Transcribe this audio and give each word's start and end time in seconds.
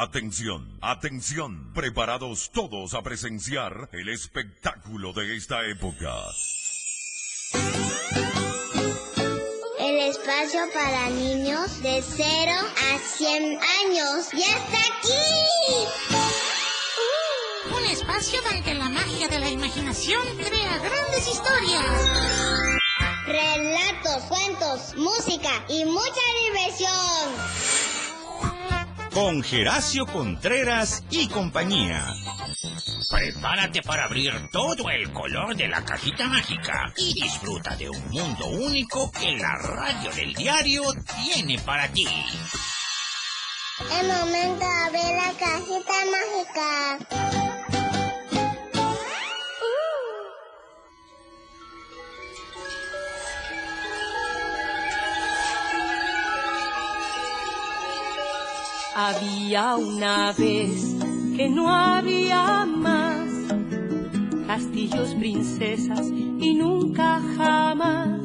Atención, 0.00 0.78
atención, 0.80 1.72
preparados 1.74 2.52
todos 2.52 2.94
a 2.94 3.02
presenciar 3.02 3.88
el 3.90 4.08
espectáculo 4.10 5.12
de 5.12 5.36
esta 5.36 5.66
época. 5.66 6.14
El 9.80 9.98
espacio 10.08 10.60
para 10.72 11.10
niños 11.10 11.82
de 11.82 12.00
0 12.00 12.52
a 12.94 12.98
100 13.00 13.42
años 13.82 14.28
ya 14.34 14.46
está 14.46 14.78
aquí. 15.00 15.18
Un 17.76 17.84
espacio 17.86 18.40
donde 18.42 18.74
la 18.74 18.90
magia 18.90 19.26
de 19.26 19.40
la 19.40 19.50
imaginación 19.50 20.22
crea 20.36 20.78
grandes 20.78 21.26
historias. 21.26 22.38
Relatos, 23.26 24.22
cuentos, 24.28 24.94
música 24.94 25.50
y 25.68 25.84
mucha 25.86 26.22
diversión 26.44 27.67
con 29.20 29.42
Geracio 29.42 30.06
Contreras 30.06 31.02
y 31.10 31.26
compañía. 31.26 32.06
Prepárate 33.10 33.82
para 33.82 34.04
abrir 34.04 34.32
todo 34.52 34.88
el 34.90 35.12
color 35.12 35.56
de 35.56 35.66
la 35.66 35.84
cajita 35.84 36.28
mágica 36.28 36.92
y 36.96 37.14
disfruta 37.14 37.74
de 37.74 37.90
un 37.90 38.10
mundo 38.10 38.46
único 38.46 39.10
que 39.10 39.32
la 39.32 39.56
radio 39.56 40.12
del 40.12 40.34
diario 40.34 40.82
tiene 41.20 41.58
para 41.58 41.88
ti. 41.88 42.06
El 43.90 44.06
momento 44.06 44.60
de 44.60 44.86
abrir 44.86 45.16
la 45.16 45.32
cajita 45.36 45.94
mágica. 46.14 47.47
Había 59.00 59.76
una 59.76 60.32
vez 60.32 60.96
que 61.36 61.48
no 61.48 61.70
había 61.70 62.66
más 62.66 63.28
castillos, 64.44 65.14
princesas 65.14 66.10
y 66.10 66.54
nunca 66.54 67.22
jamás 67.36 68.20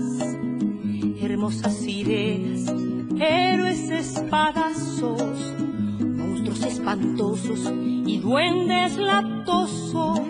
hermosas 1.21 1.77
sirenas, 1.77 2.73
héroes 3.19 3.87
espadazos, 3.91 5.53
monstruos 5.99 6.63
espantosos 6.63 7.71
y 8.07 8.17
duendes 8.17 8.97
latosos. 8.97 10.21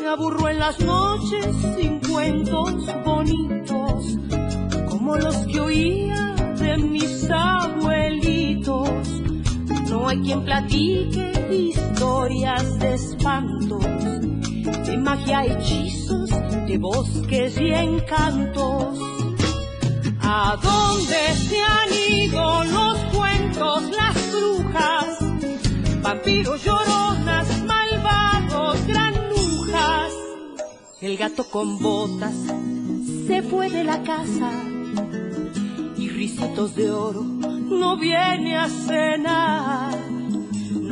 Me 0.00 0.06
aburro 0.08 0.48
en 0.48 0.58
las 0.58 0.80
noches 0.80 1.46
sin 1.78 2.00
cuentos 2.00 2.74
bonitos 3.04 4.18
como 4.88 5.14
los 5.14 5.36
que 5.46 5.60
oía 5.60 6.34
de 6.58 6.76
mis 6.78 7.30
abuelitos 7.30 9.23
no 9.94 10.08
hay 10.08 10.18
quien 10.22 10.44
platique 10.44 11.24
historias 11.52 12.78
de 12.80 12.94
espantos, 12.94 13.84
de 14.86 14.96
magia, 14.98 15.44
hechizos, 15.44 16.30
de 16.66 16.78
bosques 16.78 17.56
y 17.60 17.68
encantos. 17.68 18.98
¿A 20.20 20.56
dónde 20.60 21.20
se 21.48 21.60
han 21.62 21.90
ido 22.10 22.64
los 22.64 22.98
cuentos, 23.14 23.82
las 24.00 24.16
brujas, 24.32 25.06
vampiros, 26.02 26.64
lloronas, 26.64 27.46
malvados, 27.62 28.86
granujas? 28.88 30.12
El 31.00 31.16
gato 31.16 31.44
con 31.44 31.78
botas 31.78 32.34
se 33.28 33.42
fue 33.42 33.70
de 33.70 33.84
la 33.84 34.02
casa 34.02 34.50
y 35.96 36.08
risitos 36.08 36.74
de 36.74 36.90
oro 36.90 37.34
no 37.74 37.96
viene 37.96 38.56
a 38.56 38.68
cenar. 38.68 39.83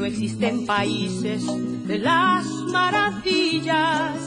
No 0.03 0.08
existen 0.08 0.67
países 0.67 1.47
de 1.86 1.97
las 2.00 2.45
maravillas 2.72 4.19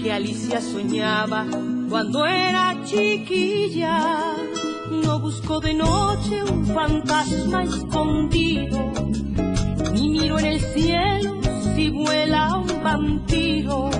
que 0.00 0.12
Alicia 0.12 0.60
soñaba 0.60 1.46
cuando 1.88 2.24
era 2.24 2.80
chiquilla. 2.84 4.36
No 5.04 5.18
busco 5.18 5.58
de 5.58 5.74
noche 5.74 6.44
un 6.44 6.64
fantasma 6.64 7.64
escondido, 7.64 8.92
ni 9.94 10.10
miro 10.10 10.38
en 10.38 10.46
el 10.46 10.60
cielo 10.60 11.40
si 11.74 11.90
vuela 11.90 12.58
un 12.58 12.80
vampiro. 12.80 13.90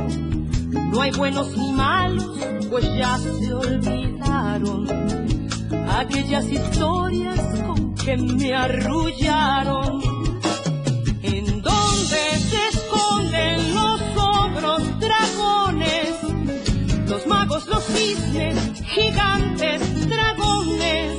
No 0.92 1.00
hay 1.00 1.10
buenos 1.10 1.56
ni 1.56 1.72
malos, 1.72 2.38
pues 2.70 2.84
ya 2.96 3.18
se 3.18 3.52
olvidaron 3.52 4.86
aquellas 5.88 6.44
historias 6.44 7.40
que 8.04 8.16
me 8.16 8.54
arrullaron. 8.54 10.19
Los 13.74 14.00
ogros 14.16 15.00
dragones? 15.00 16.14
Los 17.08 17.26
magos, 17.26 17.66
los 17.66 17.84
cisnes, 17.84 18.82
gigantes, 18.84 20.08
dragones. 20.08 21.16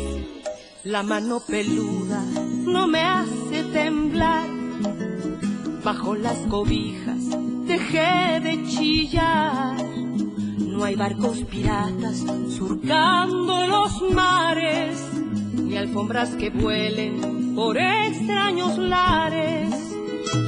La 0.83 1.03
mano 1.03 1.41
peluda 1.47 2.23
no 2.65 2.87
me 2.87 3.01
hace 3.01 3.63
temblar. 3.71 4.49
Bajo 5.83 6.15
las 6.15 6.37
cobijas 6.49 7.21
dejé 7.65 8.39
de 8.41 8.63
chillar. 8.67 9.77
No 10.57 10.83
hay 10.83 10.95
barcos 10.95 11.39
piratas 11.43 12.23
surcando 12.49 13.67
los 13.67 14.01
mares 14.13 15.11
ni 15.71 15.77
alfombras 15.77 16.29
que 16.35 16.49
vuelen 16.49 17.55
por 17.55 17.77
extraños 17.77 18.77
lares. 18.77 19.90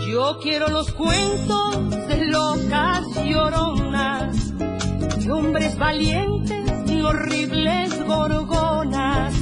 Yo 0.08 0.40
quiero 0.42 0.70
los 0.70 0.92
cuentos 0.94 1.90
de 2.08 2.26
locas 2.28 3.04
lloronas, 3.26 4.58
de 4.58 5.32
hombres 5.32 5.78
valientes 5.78 6.90
y 6.90 7.02
horribles 7.02 8.06
gorgonas, 8.08 9.34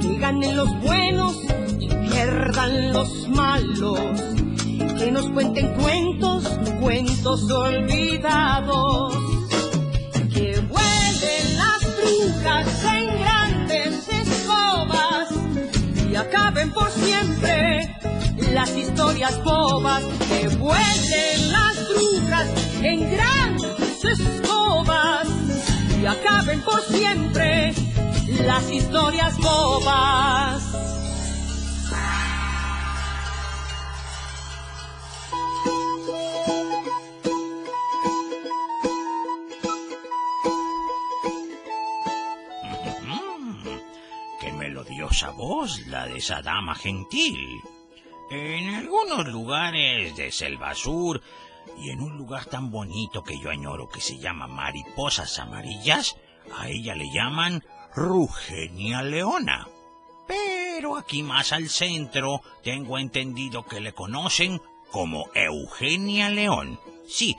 que 0.00 0.18
ganen 0.18 0.56
los 0.56 0.68
buenos 0.82 1.36
y 1.78 1.88
pierdan 1.88 2.92
los 2.92 3.28
malos, 3.28 4.00
que 4.98 5.10
nos 5.12 5.28
cuenten 5.30 5.74
cuentos, 5.74 6.44
cuentos 6.80 7.50
olvidados, 7.50 9.14
que 10.32 10.60
vuelen 10.60 11.56
las 11.56 11.96
brujas 11.96 12.84
en 12.84 13.08
acaben 16.18 16.72
por 16.72 16.90
siempre 16.90 17.96
las 18.52 18.76
historias 18.76 19.42
bobas 19.44 20.04
que 20.28 20.48
vuelen 20.48 21.52
las 21.52 21.88
brujas 21.88 22.48
en 22.82 23.10
grandes 23.10 24.04
escobas 24.04 25.28
y 26.00 26.06
acaben 26.06 26.60
por 26.62 26.80
siempre 26.82 27.74
las 28.44 28.70
historias 28.70 29.36
bobas. 29.38 30.78
voz 45.36 45.86
la 45.86 46.06
de 46.06 46.18
esa 46.18 46.42
dama 46.42 46.74
gentil. 46.74 47.62
En 48.30 48.74
algunos 48.74 49.26
lugares 49.26 50.14
de 50.16 50.30
Selva 50.30 50.74
Sur 50.74 51.22
y 51.78 51.90
en 51.90 52.02
un 52.02 52.18
lugar 52.18 52.44
tan 52.44 52.70
bonito 52.70 53.24
que 53.24 53.38
yo 53.38 53.48
añoro 53.48 53.88
que 53.88 54.02
se 54.02 54.18
llama 54.18 54.46
Mariposas 54.46 55.38
Amarillas, 55.38 56.14
a 56.54 56.68
ella 56.68 56.94
le 56.94 57.10
llaman 57.10 57.64
Rugenia 57.94 59.00
Leona. 59.00 59.66
Pero 60.26 60.98
aquí 60.98 61.22
más 61.22 61.52
al 61.52 61.70
centro 61.70 62.42
tengo 62.62 62.98
entendido 62.98 63.64
que 63.64 63.80
le 63.80 63.94
conocen 63.94 64.60
como 64.90 65.30
Eugenia 65.34 66.28
León. 66.28 66.78
Sí, 67.08 67.34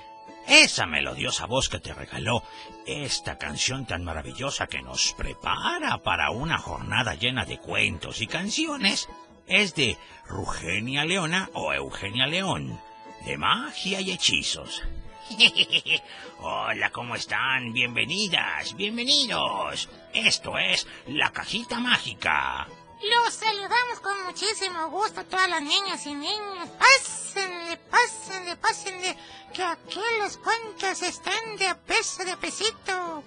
esa 0.48 0.88
melodiosa 0.88 1.46
voz 1.46 1.70
que 1.70 1.80
te 1.80 1.94
regaló 1.94 2.42
esta 2.88 3.38
canción 3.38 3.86
tan 3.86 4.04
maravillosa 4.04 4.66
que 4.66 4.82
nos 4.82 5.14
prepara 5.14 6.00
para 6.02 6.32
una 6.32 6.58
jornada 6.58 7.14
llena 7.14 7.46
de 7.46 7.60
cuentos 7.60 8.22
y 8.22 8.26
canciones 8.28 9.08
es 9.50 9.74
de 9.74 9.98
Rugenia 10.28 11.04
Leona 11.04 11.50
o 11.54 11.74
Eugenia 11.74 12.28
León, 12.28 12.80
de 13.26 13.36
magia 13.36 14.00
y 14.00 14.12
hechizos. 14.12 14.84
Hola, 16.40 16.92
¿cómo 16.92 17.16
están? 17.16 17.74
Bienvenidas, 17.74 18.76
bienvenidos. 18.76 19.90
Esto 20.14 20.58
es 20.58 20.88
La 21.08 21.32
Cajita 21.32 21.80
Mágica. 21.80 22.68
Los 23.02 23.34
saludamos 23.34 24.00
con 24.02 24.24
muchísimo 24.26 24.90
gusto 24.90 25.22
a 25.22 25.24
todas 25.24 25.50
las 25.50 25.62
niñas 25.64 26.06
y 26.06 26.14
niños. 26.14 26.70
Pásenle, 26.78 27.78
pásenle, 27.90 28.56
pásenle, 28.58 29.18
que 29.54 29.64
aquí 29.64 30.02
los 30.20 30.38
cuentos 30.38 31.02
están 31.02 31.56
de 31.58 31.74
peso 31.88 32.24
de 32.24 32.38
pesito. 32.38 33.24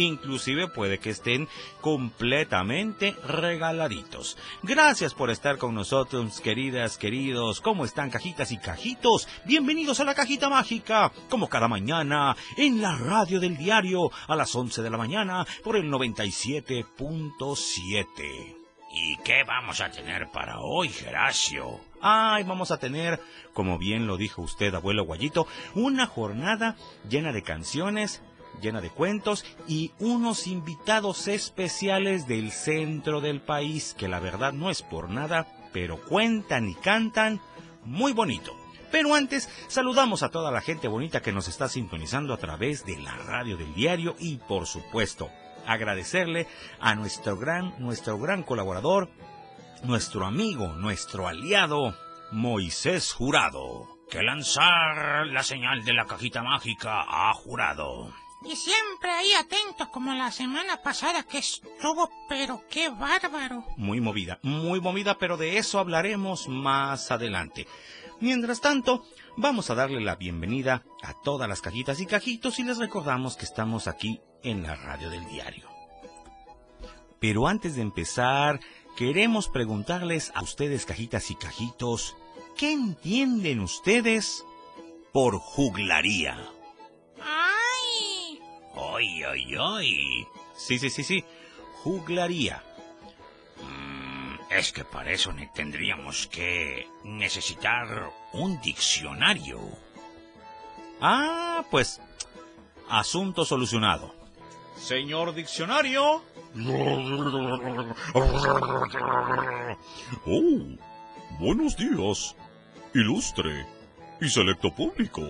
Inclusive 0.00 0.68
puede 0.68 0.98
que 0.98 1.10
estén 1.10 1.46
completamente 1.82 3.14
regaladitos. 3.22 4.38
Gracias 4.62 5.12
por 5.12 5.28
estar 5.28 5.58
con 5.58 5.74
nosotros, 5.74 6.40
queridas, 6.40 6.96
queridos. 6.96 7.60
¿Cómo 7.60 7.84
están, 7.84 8.08
cajitas 8.08 8.50
y 8.50 8.56
cajitos? 8.56 9.28
Bienvenidos 9.44 10.00
a 10.00 10.04
la 10.04 10.14
cajita 10.14 10.48
mágica, 10.48 11.12
como 11.28 11.50
cada 11.50 11.68
mañana, 11.68 12.34
en 12.56 12.80
la 12.80 12.96
radio 12.96 13.40
del 13.40 13.58
diario, 13.58 14.10
a 14.26 14.36
las 14.36 14.56
11 14.56 14.80
de 14.80 14.88
la 14.88 14.96
mañana, 14.96 15.46
por 15.62 15.76
el 15.76 15.90
97.7. 15.90 18.56
¿Y 18.92 19.18
qué 19.18 19.44
vamos 19.46 19.80
a 19.82 19.90
tener 19.90 20.30
para 20.30 20.60
hoy, 20.60 20.88
Geracio? 20.88 21.78
Ay, 22.00 22.44
vamos 22.44 22.70
a 22.70 22.78
tener, 22.78 23.20
como 23.52 23.76
bien 23.78 24.06
lo 24.06 24.16
dijo 24.16 24.40
usted, 24.40 24.74
abuelo 24.74 25.04
Guayito, 25.04 25.46
una 25.74 26.06
jornada 26.06 26.76
llena 27.08 27.32
de 27.32 27.42
canciones, 27.42 28.22
llena 28.60 28.80
de 28.80 28.90
cuentos 28.90 29.44
y 29.66 29.92
unos 29.98 30.46
invitados 30.46 31.28
especiales 31.28 32.26
del 32.26 32.50
centro 32.50 33.20
del 33.20 33.40
país, 33.40 33.94
que 33.96 34.08
la 34.08 34.20
verdad 34.20 34.52
no 34.52 34.70
es 34.70 34.82
por 34.82 35.10
nada, 35.10 35.46
pero 35.72 36.00
cuentan 36.00 36.68
y 36.68 36.74
cantan 36.74 37.40
muy 37.84 38.12
bonito. 38.12 38.54
Pero 38.90 39.14
antes, 39.14 39.48
saludamos 39.68 40.22
a 40.22 40.30
toda 40.30 40.50
la 40.50 40.60
gente 40.60 40.88
bonita 40.88 41.22
que 41.22 41.32
nos 41.32 41.48
está 41.48 41.68
sintonizando 41.68 42.34
a 42.34 42.38
través 42.38 42.84
de 42.84 42.98
la 42.98 43.16
radio 43.16 43.56
del 43.56 43.72
diario 43.72 44.16
y, 44.18 44.38
por 44.38 44.66
supuesto, 44.66 45.30
agradecerle 45.66 46.48
a 46.80 46.94
nuestro 46.94 47.36
gran, 47.36 47.74
nuestro 47.78 48.18
gran 48.18 48.42
colaborador, 48.42 49.08
nuestro 49.84 50.26
amigo, 50.26 50.68
nuestro 50.74 51.28
aliado, 51.28 51.94
Moisés 52.32 53.12
Jurado. 53.12 53.86
Que 54.10 54.22
lanzar 54.22 55.28
la 55.28 55.44
señal 55.44 55.84
de 55.84 55.92
la 55.92 56.04
cajita 56.04 56.42
mágica 56.42 57.04
a 57.06 57.32
Jurado. 57.32 58.12
Y 58.42 58.56
siempre 58.56 59.10
ahí 59.10 59.32
atentos 59.34 59.88
como 59.88 60.14
la 60.14 60.32
semana 60.32 60.82
pasada 60.82 61.22
que 61.24 61.38
estuvo, 61.38 62.10
pero 62.28 62.64
qué 62.70 62.88
bárbaro. 62.88 63.66
Muy 63.76 64.00
movida, 64.00 64.38
muy 64.42 64.80
movida, 64.80 65.18
pero 65.18 65.36
de 65.36 65.58
eso 65.58 65.78
hablaremos 65.78 66.48
más 66.48 67.10
adelante. 67.10 67.66
Mientras 68.18 68.62
tanto, 68.62 69.04
vamos 69.36 69.68
a 69.68 69.74
darle 69.74 70.00
la 70.00 70.16
bienvenida 70.16 70.84
a 71.02 71.12
todas 71.22 71.48
las 71.48 71.60
cajitas 71.60 72.00
y 72.00 72.06
cajitos 72.06 72.58
y 72.58 72.64
les 72.64 72.78
recordamos 72.78 73.36
que 73.36 73.44
estamos 73.44 73.86
aquí 73.86 74.20
en 74.42 74.62
la 74.62 74.74
radio 74.74 75.10
del 75.10 75.26
diario. 75.28 75.68
Pero 77.20 77.46
antes 77.46 77.76
de 77.76 77.82
empezar, 77.82 78.60
queremos 78.96 79.48
preguntarles 79.50 80.32
a 80.34 80.42
ustedes, 80.42 80.86
cajitas 80.86 81.30
y 81.30 81.34
cajitos, 81.34 82.16
¿qué 82.56 82.72
entienden 82.72 83.60
ustedes 83.60 84.46
por 85.12 85.38
juglaría? 85.38 86.38
¡Ay, 88.80 89.22
ay, 89.24 89.54
ay! 89.58 90.26
Sí, 90.54 90.78
sí, 90.78 90.88
sí, 90.90 91.02
sí, 91.02 91.24
juglaría. 91.82 92.62
Mm, 93.62 94.34
es 94.50 94.72
que 94.72 94.84
para 94.84 95.10
eso 95.10 95.34
tendríamos 95.54 96.26
que 96.28 96.88
necesitar 97.04 98.10
un 98.32 98.60
diccionario. 98.60 99.60
Ah, 101.00 101.64
pues, 101.70 102.00
asunto 102.88 103.44
solucionado. 103.44 104.14
Señor 104.76 105.34
diccionario. 105.34 106.22
Oh, 110.26 110.58
buenos 111.38 111.76
días, 111.76 112.34
ilustre 112.92 113.66
y 114.20 114.28
selecto 114.28 114.74
público. 114.74 115.22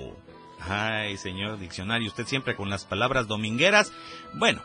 Ay, 0.69 1.17
señor 1.17 1.59
diccionario, 1.59 2.09
usted 2.09 2.27
siempre 2.27 2.55
con 2.55 2.71
las 2.71 2.85
palabras 2.85 3.27
domingueras. 3.27 3.93
Bueno, 4.35 4.62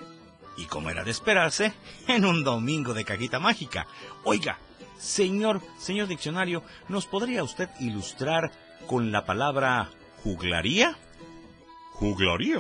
y 0.58 0.66
como 0.66 0.90
era 0.90 1.04
de 1.04 1.12
esperarse, 1.12 1.74
en 2.08 2.26
un 2.26 2.44
domingo 2.44 2.94
de 2.94 3.06
cajita 3.06 3.40
mágica. 3.40 3.88
Oiga, 4.24 4.58
señor, 4.98 5.62
señor 5.78 6.08
diccionario, 6.08 6.64
¿nos 6.88 7.06
podría 7.06 7.44
usted 7.44 7.70
ilustrar 7.80 8.52
con 8.88 9.12
la 9.12 9.26
palabra 9.26 9.90
juglaría? 10.24 10.98
Juglaría. 11.92 12.60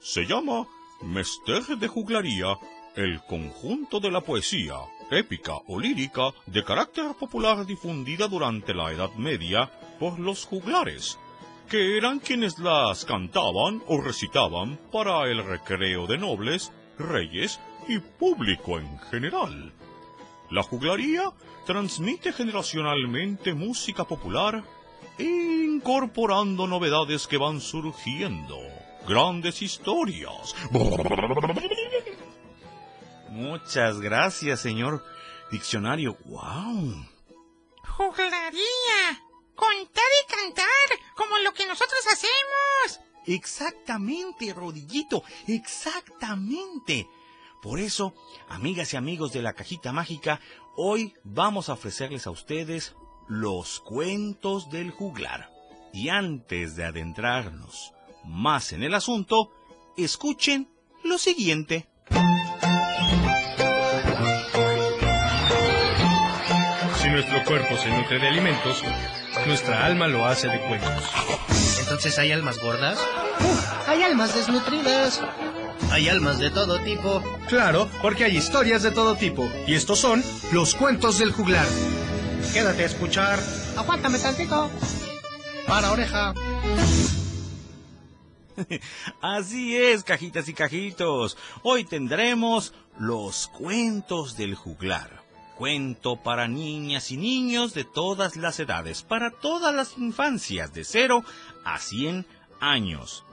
Se 0.00 0.26
llama 0.26 0.66
Mester 1.02 1.76
de 1.78 1.88
Juglaría, 1.88 2.56
el 2.94 3.20
conjunto 3.24 3.98
de 3.98 4.10
la 4.10 4.20
poesía, 4.20 4.74
épica 5.10 5.54
o 5.66 5.78
lírica 5.78 6.32
de 6.46 6.64
carácter 6.64 7.14
popular 7.18 7.66
difundida 7.66 8.28
durante 8.28 8.74
la 8.74 8.92
Edad 8.92 9.12
Media 9.16 9.70
por 9.98 10.18
los 10.18 10.44
juglares, 10.44 11.18
que 11.68 11.96
eran 11.96 12.18
quienes 12.18 12.58
las 12.58 13.04
cantaban 13.04 13.82
o 13.86 14.00
recitaban 14.00 14.78
para 14.92 15.28
el 15.30 15.44
recreo 15.44 16.06
de 16.06 16.18
nobles, 16.18 16.72
reyes 16.98 17.60
y 17.88 17.98
público 17.98 18.78
en 18.78 18.98
general. 19.10 19.72
La 20.50 20.62
juglaría 20.62 21.32
transmite 21.66 22.32
generacionalmente 22.32 23.54
música 23.54 24.04
popular 24.04 24.62
incorporando 25.18 26.66
novedades 26.66 27.26
que 27.26 27.38
van 27.38 27.60
surgiendo, 27.60 28.58
grandes 29.06 29.62
historias. 29.62 30.54
Muchas 33.34 34.00
gracias, 34.00 34.60
señor 34.60 35.04
diccionario. 35.50 36.16
¡Wow! 36.26 37.04
¡Juglaría! 37.82 39.22
Contar 39.56 40.04
y 40.22 40.32
cantar, 40.32 40.64
como 41.16 41.36
lo 41.38 41.52
que 41.52 41.66
nosotros 41.66 41.98
hacemos. 42.12 43.00
Exactamente, 43.26 44.54
Rodillito, 44.54 45.24
exactamente. 45.48 47.08
Por 47.60 47.80
eso, 47.80 48.14
amigas 48.48 48.94
y 48.94 48.98
amigos 48.98 49.32
de 49.32 49.42
la 49.42 49.54
cajita 49.54 49.90
mágica, 49.90 50.38
hoy 50.76 51.12
vamos 51.24 51.68
a 51.68 51.72
ofrecerles 51.72 52.28
a 52.28 52.30
ustedes 52.30 52.94
los 53.26 53.80
cuentos 53.80 54.70
del 54.70 54.92
juglar. 54.92 55.50
Y 55.92 56.08
antes 56.08 56.76
de 56.76 56.84
adentrarnos 56.84 57.94
más 58.24 58.72
en 58.72 58.84
el 58.84 58.94
asunto, 58.94 59.50
escuchen 59.96 60.70
lo 61.02 61.18
siguiente. 61.18 61.88
Nuestro 67.14 67.44
cuerpo 67.44 67.76
se 67.76 67.88
nutre 67.90 68.18
de 68.18 68.26
alimentos, 68.26 68.82
nuestra 69.46 69.86
alma 69.86 70.08
lo 70.08 70.26
hace 70.26 70.48
de 70.48 70.58
cuentos. 70.62 71.04
Entonces 71.78 72.18
hay 72.18 72.32
almas 72.32 72.58
gordas, 72.58 72.98
Hay 73.86 74.02
almas 74.02 74.34
desnutridas. 74.34 75.22
hay 75.92 76.08
almas 76.08 76.40
de 76.40 76.50
todo 76.50 76.80
tipo. 76.80 77.22
Claro, 77.48 77.88
porque 78.02 78.24
hay 78.24 78.36
historias 78.36 78.82
de 78.82 78.90
todo 78.90 79.14
tipo. 79.14 79.48
Y 79.64 79.74
estos 79.74 80.00
son 80.00 80.24
los 80.50 80.74
cuentos 80.74 81.18
del 81.20 81.30
juglar. 81.30 81.66
Quédate 82.52 82.82
a 82.82 82.86
escuchar. 82.86 83.38
Aguántame 83.76 84.18
tantito. 84.18 84.68
Para 85.68 85.92
oreja. 85.92 86.34
Así 89.22 89.76
es, 89.76 90.02
cajitas 90.02 90.48
y 90.48 90.54
cajitos. 90.54 91.36
Hoy 91.62 91.84
tendremos 91.84 92.74
los 92.98 93.46
cuentos 93.46 94.36
del 94.36 94.56
juglar. 94.56 95.23
Cuento 95.56 96.16
para 96.16 96.48
niñas 96.48 97.10
y 97.10 97.16
niños 97.16 97.74
de 97.74 97.84
todas 97.84 98.36
las 98.36 98.58
edades, 98.58 99.02
para 99.02 99.30
todas 99.30 99.74
las 99.74 99.96
infancias, 99.98 100.74
de 100.74 100.84
0 100.84 101.24
a 101.64 101.78
100 101.78 102.26
años. 102.60 103.24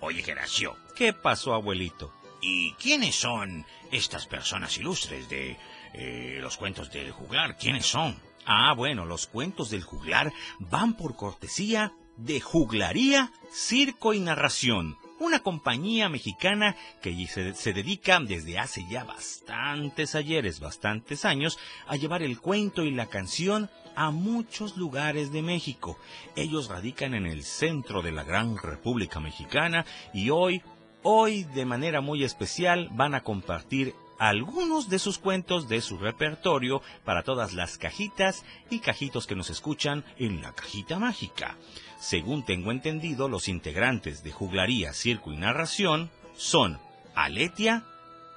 Oye, 0.00 0.22
Geracio, 0.22 0.76
¿Qué 0.96 1.12
pasó, 1.12 1.54
abuelito? 1.54 2.12
¿y 2.40 2.72
quiénes 2.72 3.14
son 3.14 3.64
estas 3.90 4.26
personas 4.26 4.76
ilustres 4.78 5.28
de 5.28 5.56
eh, 5.94 6.38
los 6.40 6.56
cuentos 6.56 6.90
del 6.90 7.10
juglar? 7.12 7.56
¿Quiénes 7.56 7.86
son? 7.86 8.20
Ah, 8.46 8.72
bueno, 8.74 9.04
los 9.04 9.26
cuentos 9.26 9.70
del 9.70 9.82
juglar 9.82 10.32
van 10.58 10.94
por 10.94 11.16
cortesía 11.16 11.92
de 12.16 12.40
Juglaría, 12.40 13.30
Circo 13.52 14.14
y 14.14 14.20
Narración, 14.20 14.98
una 15.28 15.40
compañía 15.40 16.08
mexicana 16.08 16.74
que 17.02 17.26
se, 17.26 17.54
se 17.54 17.72
dedica 17.74 18.18
desde 18.18 18.58
hace 18.58 18.86
ya 18.88 19.04
bastantes 19.04 20.14
ayeres, 20.14 20.58
bastantes 20.58 21.26
años, 21.26 21.58
a 21.86 21.96
llevar 21.96 22.22
el 22.22 22.40
cuento 22.40 22.82
y 22.82 22.90
la 22.90 23.06
canción 23.06 23.68
a 23.94 24.10
muchos 24.10 24.78
lugares 24.78 25.30
de 25.30 25.42
México. 25.42 25.98
Ellos 26.34 26.68
radican 26.68 27.12
en 27.12 27.26
el 27.26 27.44
centro 27.44 28.00
de 28.00 28.12
la 28.12 28.24
gran 28.24 28.56
República 28.56 29.20
Mexicana 29.20 29.84
y 30.14 30.30
hoy, 30.30 30.62
hoy 31.02 31.44
de 31.44 31.66
manera 31.66 32.00
muy 32.00 32.24
especial 32.24 32.88
van 32.92 33.14
a 33.14 33.22
compartir 33.22 33.94
algunos 34.18 34.88
de 34.88 34.98
sus 34.98 35.18
cuentos 35.18 35.68
de 35.68 35.82
su 35.82 35.98
repertorio 35.98 36.80
para 37.04 37.22
todas 37.22 37.52
las 37.52 37.76
cajitas 37.76 38.46
y 38.70 38.78
cajitos 38.78 39.26
que 39.26 39.36
nos 39.36 39.50
escuchan 39.50 40.04
en 40.16 40.40
la 40.40 40.54
cajita 40.54 40.98
mágica. 40.98 41.56
Según 41.98 42.44
tengo 42.44 42.70
entendido, 42.70 43.28
los 43.28 43.48
integrantes 43.48 44.22
de 44.22 44.32
Juglaría, 44.32 44.92
Circo 44.92 45.32
y 45.32 45.36
Narración 45.36 46.10
son 46.36 46.78
Aletia, 47.14 47.84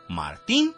Martín 0.10 0.74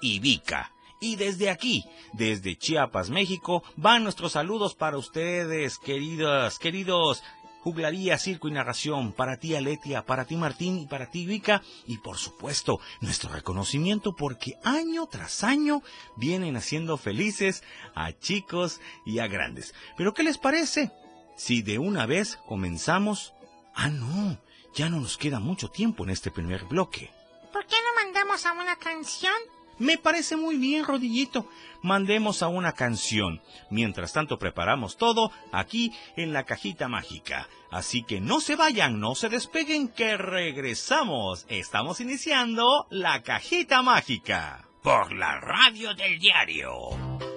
y 0.00 0.18
Vika. 0.18 0.72
Y 0.98 1.16
desde 1.16 1.50
aquí, 1.50 1.84
desde 2.14 2.56
Chiapas, 2.56 3.10
México, 3.10 3.62
van 3.76 4.02
nuestros 4.02 4.32
saludos 4.32 4.74
para 4.74 4.96
ustedes, 4.96 5.78
queridas, 5.78 6.58
queridos 6.58 7.22
juglaría, 7.66 8.16
circo 8.16 8.46
y 8.46 8.52
narración, 8.52 9.10
para 9.12 9.38
ti 9.38 9.56
Aletia, 9.56 10.06
para 10.06 10.24
ti 10.24 10.36
Martín 10.36 10.78
y 10.78 10.86
para 10.86 11.10
ti 11.10 11.26
Vika, 11.26 11.62
y 11.84 11.98
por 11.98 12.16
supuesto 12.16 12.78
nuestro 13.00 13.32
reconocimiento 13.32 14.14
porque 14.14 14.54
año 14.62 15.08
tras 15.08 15.42
año 15.42 15.82
vienen 16.14 16.56
haciendo 16.56 16.96
felices 16.96 17.64
a 17.96 18.12
chicos 18.12 18.80
y 19.04 19.18
a 19.18 19.26
grandes. 19.26 19.74
Pero 19.96 20.14
¿qué 20.14 20.22
les 20.22 20.38
parece? 20.38 20.92
Si 21.36 21.62
de 21.62 21.78
una 21.78 22.06
vez 22.06 22.38
comenzamos... 22.46 23.32
Ah, 23.74 23.88
no, 23.88 24.38
ya 24.74 24.88
no 24.88 25.00
nos 25.00 25.18
queda 25.18 25.38
mucho 25.38 25.68
tiempo 25.68 26.04
en 26.04 26.10
este 26.10 26.30
primer 26.30 26.64
bloque. 26.64 27.10
¿Por 27.52 27.66
qué 27.66 27.76
no 27.76 28.02
mandamos 28.02 28.46
a 28.46 28.52
una 28.52 28.76
canción? 28.76 29.34
Me 29.78 29.98
parece 29.98 30.36
muy 30.36 30.56
bien, 30.56 30.86
Rodillito. 30.86 31.48
Mandemos 31.82 32.42
a 32.42 32.48
una 32.48 32.72
canción. 32.72 33.42
Mientras 33.70 34.12
tanto 34.12 34.38
preparamos 34.38 34.96
todo 34.96 35.30
aquí 35.52 35.92
en 36.16 36.32
la 36.32 36.44
cajita 36.44 36.88
mágica. 36.88 37.48
Así 37.70 38.02
que 38.02 38.20
no 38.20 38.40
se 38.40 38.56
vayan, 38.56 39.00
no 39.00 39.14
se 39.14 39.28
despeguen, 39.28 39.88
que 39.88 40.16
regresamos. 40.16 41.44
Estamos 41.48 42.00
iniciando 42.00 42.86
la 42.90 43.22
cajita 43.22 43.82
mágica. 43.82 44.66
Por 44.82 45.12
la 45.12 45.38
radio 45.40 45.94
del 45.94 46.18
diario. 46.18 47.35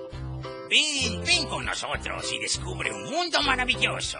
Ven, 0.69 1.23
ven 1.23 1.47
con 1.47 1.65
nosotros 1.65 2.31
y 2.31 2.39
descubre 2.39 2.91
un 2.91 3.05
mundo 3.09 3.41
maravilloso. 3.41 4.19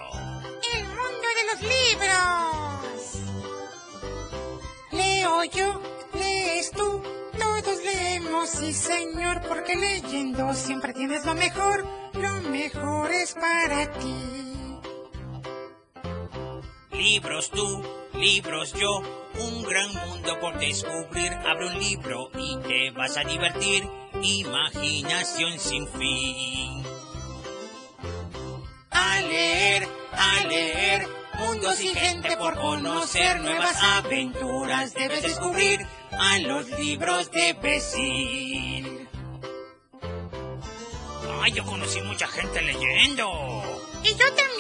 El 0.74 0.84
mundo 0.86 1.28
de 1.38 1.44
los 1.52 1.62
libros. 1.62 3.20
Leo 4.92 5.44
yo, 5.44 5.82
lees 6.14 6.72
tú 6.72 7.04
todos 7.40 7.84
leemos, 7.84 8.50
sí 8.50 8.74
señor, 8.74 9.42
porque 9.48 9.76
leyendo 9.76 10.54
siempre 10.54 10.94
tienes 10.94 11.26
lo 11.26 11.36
mejor, 11.36 11.86
lo 12.14 12.42
mejor 12.50 13.12
es 13.12 13.34
para 13.34 13.92
ti. 13.94 14.80
Libros 16.92 17.50
tú, 17.50 17.84
libros 18.14 18.74
yo, 18.74 19.02
un 19.40 19.64
gran 19.64 19.94
mundo 20.08 20.40
por 20.40 20.60
descubrir. 20.60 21.32
Abre 21.34 21.68
un 21.68 21.80
libro 21.80 22.30
y 22.38 22.58
te 22.58 22.92
vas 22.92 23.16
a 23.18 23.24
divertir, 23.24 23.90
imaginación 24.24 25.60
sin 25.60 25.88
fin. 25.88 26.84
A 28.92 29.22
leer, 29.22 29.88
a 30.12 30.48
leer, 30.48 31.08
mundos 31.40 31.82
y 31.82 31.90
gente 31.90 32.38
por 32.38 32.56
conocer, 32.56 33.40
nuevas 33.42 33.82
aventuras 33.82 34.94
debes 34.94 35.24
descubrir 35.24 35.86
a 36.12 36.40
los 36.40 36.70
libros 36.80 37.32
de 37.32 37.56
ir. 37.98 39.08
Ay, 41.42 41.52
yo 41.54 41.66
conocí 41.66 42.02
mucha 42.02 42.28
gente 42.28 42.62
leyendo. 42.62 43.26
Y 44.04 44.10
yo 44.10 44.26
también. 44.34 44.60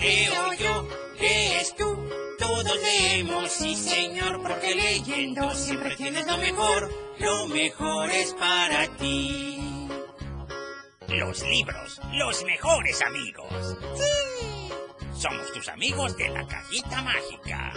Leo 0.00 0.52
yo, 0.54 0.88
lees 1.20 1.74
tú, 1.76 2.08
todos 2.38 2.82
leemos, 2.82 3.50
sí 3.50 3.74
señor, 3.76 4.42
porque 4.42 4.74
leyendo 4.74 5.54
siempre 5.54 5.96
tienes 5.96 6.26
lo 6.26 6.38
mejor, 6.38 6.90
lo 7.18 7.46
mejor 7.48 8.10
es 8.10 8.34
para 8.34 8.88
ti. 8.96 9.88
Los 11.08 11.42
libros, 11.42 12.00
los 12.12 12.44
mejores 12.44 13.00
amigos. 13.02 13.76
Sí. 13.96 14.36
Somos 15.18 15.50
tus 15.52 15.68
amigos 15.68 16.16
de 16.16 16.28
la 16.28 16.46
cajita 16.46 17.02
mágica. 17.02 17.72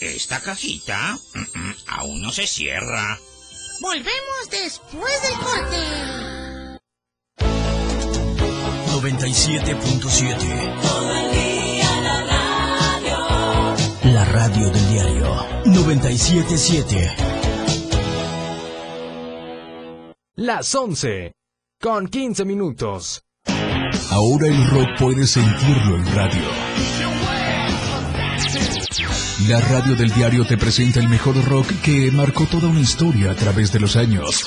Esta 0.00 0.40
cajita 0.40 1.18
aún 1.88 2.22
no 2.22 2.30
se 2.30 2.46
cierra. 2.46 3.18
Volvemos 3.80 4.50
después 4.50 5.22
del 5.22 5.38
corte. 5.38 6.43
97.7 9.04 10.80
la 12.02 12.24
radio. 12.24 13.16
La 14.04 14.24
radio 14.24 14.70
del 14.70 14.88
diario 14.88 15.26
977. 15.66 17.10
Las 20.36 20.74
11 20.74 21.34
con 21.78 22.08
15 22.08 22.46
minutos. 22.46 23.20
Ahora 24.10 24.46
el 24.46 24.70
rock 24.70 24.88
puede 24.98 25.26
sentirlo 25.26 25.96
en 25.96 26.14
radio. 26.14 26.48
La 29.48 29.60
radio 29.60 29.96
del 29.96 30.10
diario 30.14 30.46
te 30.46 30.56
presenta 30.56 31.00
el 31.00 31.10
mejor 31.10 31.36
rock 31.44 31.66
que 31.82 32.10
marcó 32.10 32.46
toda 32.46 32.68
una 32.68 32.80
historia 32.80 33.32
a 33.32 33.34
través 33.34 33.70
de 33.70 33.80
los 33.80 33.96
años. 33.96 34.46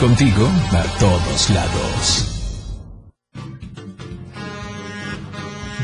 Contigo 0.00 0.46
a 0.72 0.82
todos 0.98 1.48
lados. 1.48 2.32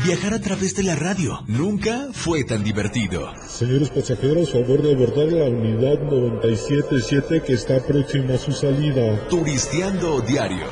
Viajar 0.05 0.35
a 0.35 0.39
través 0.39 0.75
de 0.75 0.83
la 0.83 0.95
radio 0.95 1.39
nunca 1.47 2.09
fue 2.11 2.43
tan 2.43 2.63
divertido. 2.63 3.33
Señores 3.47 3.89
pasajeros, 3.89 4.51
favor 4.51 4.83
de 4.83 4.93
abordar 4.93 5.33
la 5.33 5.45
unidad 5.45 5.99
977 6.03 7.41
que 7.41 7.53
está 7.53 7.79
próxima 7.79 8.35
a 8.35 8.37
su 8.37 8.51
salida. 8.51 9.27
Turisteando 9.29 10.21
diario. 10.21 10.67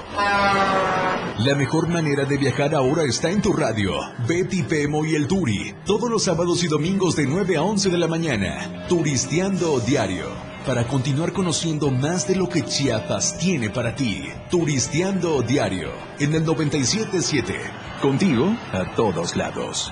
La 1.40 1.56
mejor 1.56 1.88
manera 1.88 2.26
de 2.26 2.38
viajar 2.38 2.76
ahora 2.76 3.06
está 3.06 3.32
en 3.32 3.42
tu 3.42 3.54
radio. 3.54 3.94
Betty 4.28 4.62
Pemo 4.62 5.04
y 5.04 5.16
el 5.16 5.28
Turi. 5.28 5.74
Todos 5.88 6.12
los 6.12 6.24
sábados 6.26 6.64
y 6.64 6.68
domingos 6.68 7.16
de 7.16 7.26
9 7.26 7.58
a 7.58 7.64
11 7.64 7.90
de 7.90 7.98
la 7.98 8.08
mañana. 8.08 8.86
Turisteando 8.88 9.80
diario 9.80 10.51
para 10.66 10.88
continuar 10.88 11.34
conociendo 11.34 11.90
más 11.92 12.28
de 12.28 12.36
lo 12.36 12.48
que 12.48 12.64
Chiapas 12.64 13.38
tiene 13.38 13.70
para 13.70 13.96
ti. 13.96 14.24
Turisteando 14.50 15.42
Diario, 15.42 15.92
en 16.20 16.34
el 16.36 16.46
977. 16.46 17.54
Contigo 18.02 18.56
a 18.72 18.96
todos 18.96 19.36
lados. 19.36 19.92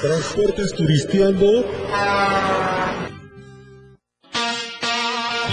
Transportes 0.00 0.72
Turisteando. 0.74 1.64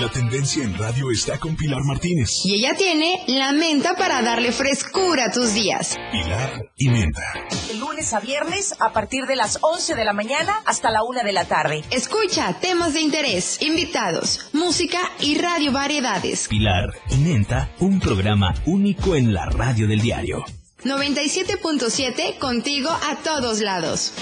La 0.02 0.10
tendencia 0.10 0.64
en 0.64 0.78
radio 0.78 1.10
está 1.10 1.40
con 1.40 1.56
Pilar 1.56 1.84
Martínez. 1.84 2.30
Y 2.46 2.54
ella 2.54 2.76
tiene 2.78 3.24
la 3.28 3.52
menta 3.52 3.96
para 3.96 4.22
darle 4.22 4.52
frescura 4.52 5.26
a 5.26 5.32
tus 5.32 5.56
días. 5.56 5.96
Pilar 6.12 6.70
y 6.78 6.90
menta. 6.90 7.24
De 7.68 7.74
lunes 7.74 8.14
a 8.14 8.20
viernes 8.20 8.76
a 8.80 8.94
partir 8.94 9.26
de 9.26 9.36
las 9.36 9.58
11 9.60 9.96
de 9.96 10.06
la 10.06 10.14
mañana 10.14 10.62
hasta 10.66 10.92
la 10.92 11.04
1 11.04 11.24
de 11.24 11.34
la 11.34 11.46
tarde. 11.46 11.84
Escucha 11.90 12.54
temas 12.60 12.94
de 12.94 13.02
interés, 13.02 13.60
invitados, 13.64 14.52
música 14.54 15.00
y 15.20 15.40
radio 15.40 15.72
variedades. 15.72 16.48
Pilar 16.48 16.94
y 17.10 17.16
menta, 17.16 17.72
un 17.80 18.00
programa 18.00 18.54
único 18.68 19.16
en 19.16 19.34
la 19.34 19.48
radio 19.48 19.88
del 19.88 20.02
diario. 20.02 20.46
97.7 20.84 22.38
contigo 22.38 22.92
a 22.92 23.16
todos 23.24 23.62
lados. 23.62 24.14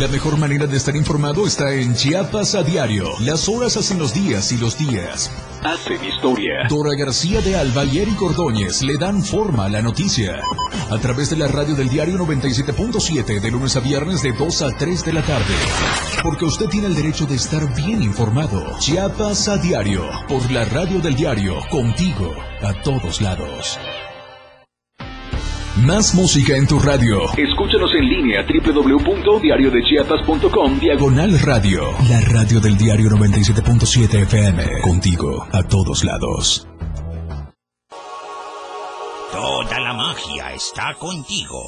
La 0.00 0.08
mejor 0.08 0.38
manera 0.38 0.66
de 0.66 0.78
estar 0.78 0.96
informado 0.96 1.46
está 1.46 1.74
en 1.74 1.94
Chiapas 1.94 2.54
a 2.54 2.62
diario. 2.62 3.10
Las 3.20 3.50
horas 3.50 3.76
hacen 3.76 3.98
los 3.98 4.14
días 4.14 4.50
y 4.50 4.56
los 4.56 4.78
días 4.78 5.30
hacen 5.62 6.02
historia. 6.02 6.66
Dora 6.70 6.94
García 6.94 7.42
de 7.42 7.54
Alba 7.54 7.84
y 7.84 7.98
Eric 7.98 8.22
Ordóñez 8.22 8.80
le 8.80 8.96
dan 8.96 9.22
forma 9.22 9.66
a 9.66 9.68
la 9.68 9.82
noticia. 9.82 10.40
A 10.90 10.96
través 10.96 11.28
de 11.28 11.36
la 11.36 11.48
radio 11.48 11.74
del 11.74 11.90
diario 11.90 12.16
97.7 12.16 13.42
de 13.42 13.50
lunes 13.50 13.76
a 13.76 13.80
viernes 13.80 14.22
de 14.22 14.32
2 14.32 14.62
a 14.62 14.68
3 14.70 15.04
de 15.04 15.12
la 15.12 15.20
tarde. 15.20 15.54
Porque 16.22 16.46
usted 16.46 16.70
tiene 16.70 16.86
el 16.86 16.96
derecho 16.96 17.26
de 17.26 17.34
estar 17.34 17.74
bien 17.74 18.02
informado. 18.02 18.78
Chiapas 18.78 19.48
a 19.48 19.58
diario. 19.58 20.08
Por 20.28 20.50
la 20.50 20.64
radio 20.64 21.00
del 21.00 21.14
diario. 21.14 21.56
Contigo. 21.68 22.34
A 22.62 22.72
todos 22.82 23.20
lados. 23.20 23.78
Más 25.76 26.14
música 26.14 26.56
en 26.56 26.66
tu 26.66 26.78
radio. 26.80 27.20
Escúchanos 27.36 27.90
en 27.94 28.08
línea 28.08 28.44
www.diariodechiapas.com 28.44 30.80
Diagonal 30.80 31.38
Radio. 31.40 31.92
La 32.08 32.20
radio 32.20 32.58
del 32.60 32.76
diario 32.76 33.08
97.7 33.10 34.22
FM. 34.22 34.80
Contigo 34.82 35.46
a 35.52 35.62
todos 35.62 36.02
lados. 36.04 36.66
Toda 39.32 39.78
la 39.80 39.92
magia 39.94 40.52
está 40.54 40.94
contigo. 40.98 41.62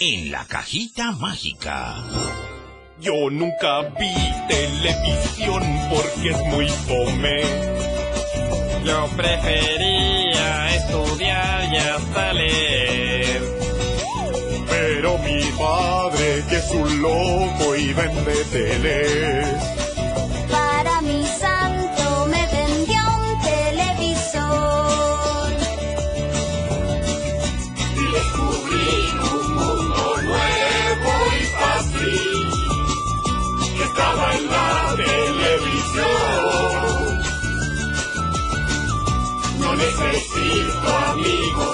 En 0.00 0.30
la 0.32 0.44
cajita 0.44 1.12
mágica. 1.12 1.94
Yo 3.00 3.30
nunca 3.30 3.80
vi 3.98 4.12
televisión 4.48 5.62
porque 5.88 6.30
es 6.30 6.38
muy 6.46 6.68
fome. 6.68 7.40
Yo 8.84 9.06
prefería 9.16 10.74
estudiar 10.74 11.33
Pero 14.70 15.18
mi 15.18 15.42
padre, 15.58 16.44
que 16.48 16.56
es 16.58 16.70
un 16.70 17.02
loco 17.02 17.74
y 17.76 17.92
vende 17.92 18.44
teles. 18.52 19.48
Para 20.48 21.00
mi 21.02 21.26
santo 21.26 22.26
me 22.26 22.46
vendió 22.46 23.00
un 23.18 23.40
televisor. 23.42 24.42
Y 27.96 28.04
descubrí 28.12 28.94
un 29.32 29.44
mundo 29.54 30.04
nuevo 30.22 31.12
y 31.40 31.44
fácil 31.60 32.48
que 33.76 33.82
estaba 33.90 34.24
en 34.36 34.44
la 34.46 34.94
televisión. 34.96 36.04
No 39.58 39.70
necesito 39.74 40.88
amigos 41.12 41.73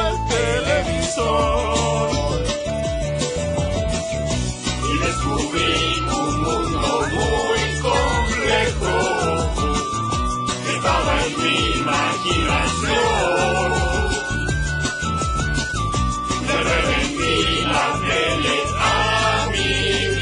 Y 4.83 4.97
descubrí 4.99 5.73
un 5.99 6.33
mundo 6.41 6.89
muy 7.11 7.61
complejo 7.81 8.95
que 10.63 10.71
estaba 10.75 11.13
en 11.25 11.33
mi 11.41 11.57
imaginación. 11.79 13.01
Le 16.47 16.57
revendí 16.69 17.39
la 17.65 17.85
tele 18.07 18.57
a 18.79 19.47
mi 19.51 19.73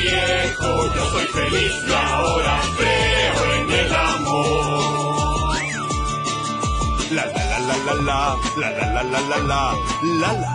viejo. 0.01 0.69
Yo 0.95 1.03
soy 1.11 1.27
feliz 1.27 1.75
y 1.87 1.89
ahora 1.93 2.55
creo 2.77 3.37
en 3.53 3.67
el 3.71 3.91
amor. 3.93 5.57
La 7.11 7.25
la 7.25 7.48
la 7.93 8.35
la 8.57 8.69
la 8.69 8.69
la 8.69 9.01
la 9.01 9.03
la 9.03 9.03
la 9.03 9.19
la 9.19 9.29
la 9.29 9.49
la 9.49 9.61
la 10.21 10.31
la. 10.41 10.49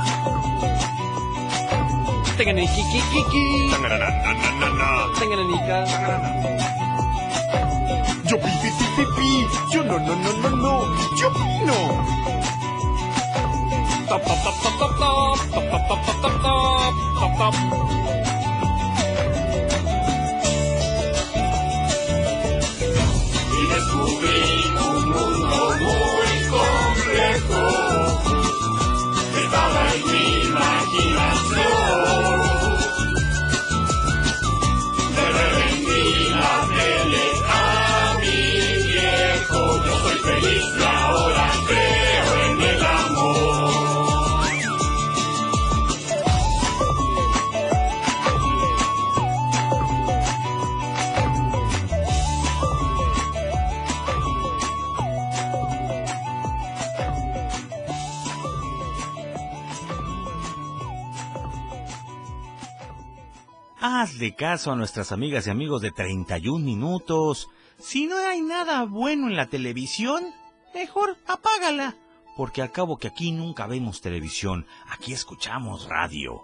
Tenganiki-ki-ki-ki. 2.37 3.45
Tangananananana. 3.71 4.89
Tenganica. 5.19 5.77
Yo 8.29 8.37
pi 8.39 8.51
pi 8.61 8.69
pi 8.79 8.87
pi 8.97 9.05
pi. 9.17 9.29
Yo 9.73 9.81
no 9.85 9.97
no 9.99 10.15
no 10.15 10.31
no 10.43 10.51
no. 10.65 10.75
Yo 11.19 11.29
no. 11.67 11.79
Top. 14.09 14.23
Y 23.57 23.67
descubrí 23.67 24.39
un 24.77 25.09
mundo 25.11 25.59
muy 25.81 26.14
całej 29.55 30.01
gminy, 30.03 30.51
my 30.51 31.37
stół. 31.37 32.44
Hazle 64.05 64.35
caso 64.35 64.71
a 64.71 64.77
nuestras 64.77 65.13
amigas 65.13 65.47
y 65.47 65.51
amigos 65.51 65.81
de 65.81 65.91
31 65.91 66.63
minutos. 66.63 67.49
Si 67.79 68.07
no 68.07 68.19
hay 68.19 68.43
nada 68.43 68.85
bueno 68.85 69.29
en 69.29 69.35
la 69.35 69.47
televisión, 69.47 70.23
mejor 70.75 71.17
apágala. 71.27 71.97
Porque 72.37 72.61
al 72.61 72.71
cabo 72.71 72.99
que 72.99 73.09
aquí 73.09 73.33
nunca 73.33 73.67
vemos 73.67 74.03
televisión, 74.03 74.67
aquí 74.91 75.15
escuchamos 75.15 75.89
radio. 75.89 76.43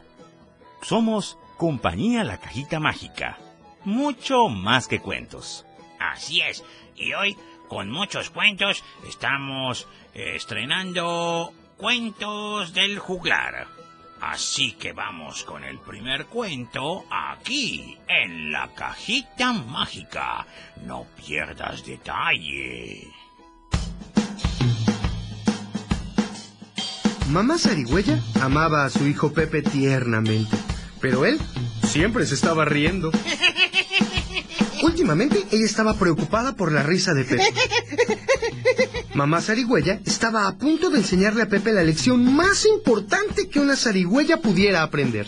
Somos 0.83 1.38
Compañía 1.57 2.23
La 2.25 2.38
Cajita 2.38 2.81
Mágica. 2.81 3.38
Mucho 3.85 4.49
más 4.49 4.88
que 4.88 5.01
cuentos. 5.01 5.65
Así 5.99 6.41
es. 6.41 6.65
Y 6.97 7.12
hoy, 7.15 7.37
con 7.69 7.91
muchos 7.91 8.31
cuentos, 8.31 8.85
estamos 9.09 9.87
eh, 10.15 10.37
estrenando 10.37 11.53
Cuentos 11.77 12.75
del 12.75 12.99
Juglar. 12.99 13.67
Así 14.21 14.73
que 14.73 14.93
vamos 14.93 15.43
con 15.43 15.65
el 15.65 15.81
primer 15.81 16.27
cuento 16.27 17.05
aquí, 17.11 17.99
en 18.07 18.53
la 18.53 18.73
cajita 18.73 19.53
mágica. 19.53 20.47
No 20.85 21.07
pierdas 21.17 21.85
detalle. 21.85 23.09
Mamá 27.33 27.59
Zarigüeya 27.59 28.21
amaba 28.42 28.85
a 28.85 28.90
su 28.90 29.07
hijo 29.07 29.33
Pepe 29.33 29.62
tiernamente, 29.62 30.55
pero 31.01 31.25
él 31.25 31.40
siempre 31.88 32.27
se 32.27 32.35
estaba 32.35 32.64
riendo. 32.66 33.11
Últimamente 34.83 35.47
ella 35.51 35.64
estaba 35.64 35.95
preocupada 35.95 36.55
por 36.57 36.73
la 36.73 36.83
risa 36.83 37.14
de 37.14 37.25
Pepe. 37.25 37.45
Mamá 39.14 39.40
Zarigüeya 39.40 40.01
estaba 40.05 40.47
a 40.47 40.57
punto 40.59 40.90
de 40.90 40.99
enseñarle 40.99 41.42
a 41.42 41.49
Pepe 41.49 41.73
la 41.73 41.83
lección 41.83 42.35
más 42.35 42.66
importante 42.66 43.49
que 43.49 43.61
una 43.61 43.77
zarigüeya 43.77 44.38
pudiera 44.38 44.83
aprender. 44.83 45.27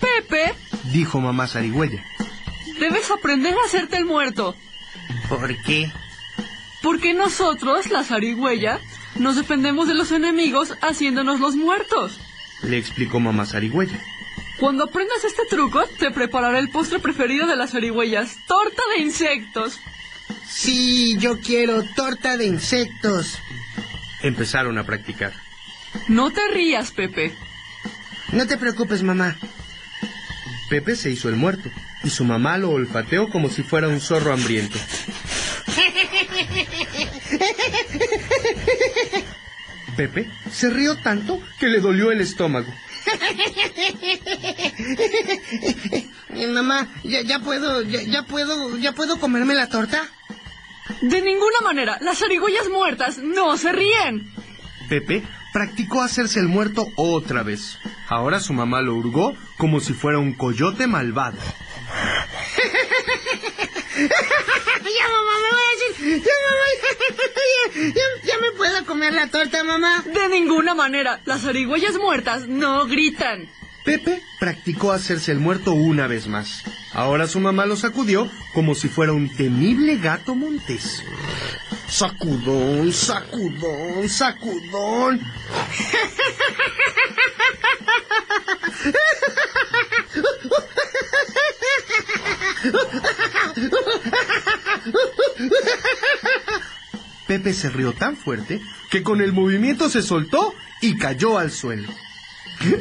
Pepe, 0.00 0.52
Dijo 0.92 1.20
mamá 1.20 1.46
Zarigüeya. 1.46 2.02
debes 2.78 3.10
aprender 3.10 3.54
a 3.54 3.66
hacerte 3.66 3.96
el 3.96 4.04
muerto. 4.04 4.54
¿Por 5.28 5.54
qué? 5.62 5.90
Porque 6.82 7.14
nosotros, 7.14 7.90
la 7.90 8.02
zarigüeya, 8.04 8.80
nos 9.20 9.36
defendemos 9.36 9.86
de 9.86 9.94
los 9.94 10.10
enemigos 10.12 10.74
haciéndonos 10.80 11.40
los 11.40 11.54
muertos. 11.54 12.18
Le 12.62 12.78
explicó 12.78 13.20
mamá 13.20 13.46
Zarigüeya. 13.46 14.00
Cuando 14.58 14.84
aprendas 14.84 15.24
este 15.24 15.44
truco, 15.48 15.86
te 15.98 16.10
prepararé 16.10 16.58
el 16.58 16.70
postre 16.70 16.98
preferido 16.98 17.46
de 17.46 17.56
las 17.56 17.70
zarigüeyas, 17.70 18.36
torta 18.46 18.82
de 18.94 19.02
insectos. 19.02 19.78
Sí, 20.46 21.16
yo 21.18 21.38
quiero 21.40 21.82
torta 21.94 22.36
de 22.36 22.46
insectos. 22.46 23.38
Empezaron 24.22 24.78
a 24.78 24.84
practicar. 24.84 25.32
No 26.08 26.30
te 26.30 26.40
rías, 26.52 26.90
Pepe. 26.90 27.34
No 28.32 28.46
te 28.46 28.58
preocupes, 28.58 29.02
mamá. 29.02 29.36
Pepe 30.68 30.96
se 30.96 31.10
hizo 31.10 31.28
el 31.28 31.36
muerto 31.36 31.70
y 32.04 32.10
su 32.10 32.24
mamá 32.24 32.58
lo 32.58 32.70
olfateó 32.70 33.28
como 33.28 33.48
si 33.48 33.62
fuera 33.62 33.88
un 33.88 34.00
zorro 34.00 34.32
hambriento. 34.32 34.78
Pepe 40.00 40.30
se 40.50 40.70
rió 40.70 40.96
tanto 40.96 41.42
que 41.58 41.66
le 41.66 41.80
dolió 41.80 42.10
el 42.10 42.22
estómago. 42.22 42.72
Eh, 46.32 46.46
mamá, 46.46 46.88
¿ya, 47.04 47.20
ya 47.20 47.40
puedo, 47.40 47.82
ya, 47.82 48.00
ya 48.02 48.22
puedo, 48.22 48.78
ya 48.78 48.92
puedo 48.92 49.18
comerme 49.18 49.52
la 49.52 49.68
torta? 49.68 50.08
De 51.02 51.20
ninguna 51.20 51.60
manera, 51.62 51.98
las 52.00 52.18
zarigüeyas 52.18 52.70
muertas 52.70 53.18
no 53.18 53.58
se 53.58 53.72
ríen. 53.72 54.32
Pepe 54.88 55.22
practicó 55.52 56.02
hacerse 56.02 56.40
el 56.40 56.48
muerto 56.48 56.86
otra 56.96 57.42
vez. 57.42 57.76
Ahora 58.08 58.40
su 58.40 58.54
mamá 58.54 58.80
lo 58.80 58.94
hurgó 58.94 59.34
como 59.58 59.80
si 59.80 59.92
fuera 59.92 60.18
un 60.18 60.32
coyote 60.32 60.86
malvado. 60.86 61.36
ya, 64.08 65.08
mamá, 65.08 65.34
me 65.42 65.50
voy 65.50 65.66
a 65.66 65.68
decir. 65.88 66.22
Ya, 66.22 66.36
mamá, 66.46 66.66
ya, 67.84 67.94
ya- 67.94 68.18
ya 68.24 68.36
me 68.38 68.50
puedo 68.56 68.84
comer 68.86 69.12
la 69.12 69.26
torta, 69.28 69.62
mamá. 69.64 70.02
De 70.06 70.28
ninguna 70.28 70.74
manera, 70.74 71.20
las 71.24 71.42
zarigüeyas 71.42 71.96
muertas 71.98 72.46
no 72.48 72.86
gritan. 72.86 73.48
Pepe 73.84 74.22
practicó 74.38 74.92
hacerse 74.92 75.32
el 75.32 75.40
muerto 75.40 75.72
una 75.72 76.06
vez 76.06 76.26
más. 76.26 76.62
Ahora 76.92 77.26
su 77.26 77.40
mamá 77.40 77.64
lo 77.66 77.76
sacudió 77.76 78.30
como 78.52 78.74
si 78.74 78.88
fuera 78.88 79.12
un 79.12 79.34
temible 79.34 79.96
gato 79.96 80.34
montés. 80.34 81.02
Sacudón, 81.88 82.92
sacudón, 82.92 84.08
sacudón. 84.08 85.20
Pepe 97.26 97.52
se 97.52 97.70
rió 97.70 97.92
tan 97.92 98.16
fuerte 98.16 98.60
que 98.90 99.02
con 99.02 99.20
el 99.20 99.32
movimiento 99.32 99.88
se 99.88 100.02
soltó 100.02 100.54
y 100.80 100.96
cayó 100.98 101.38
al 101.38 101.50
suelo. 101.52 101.88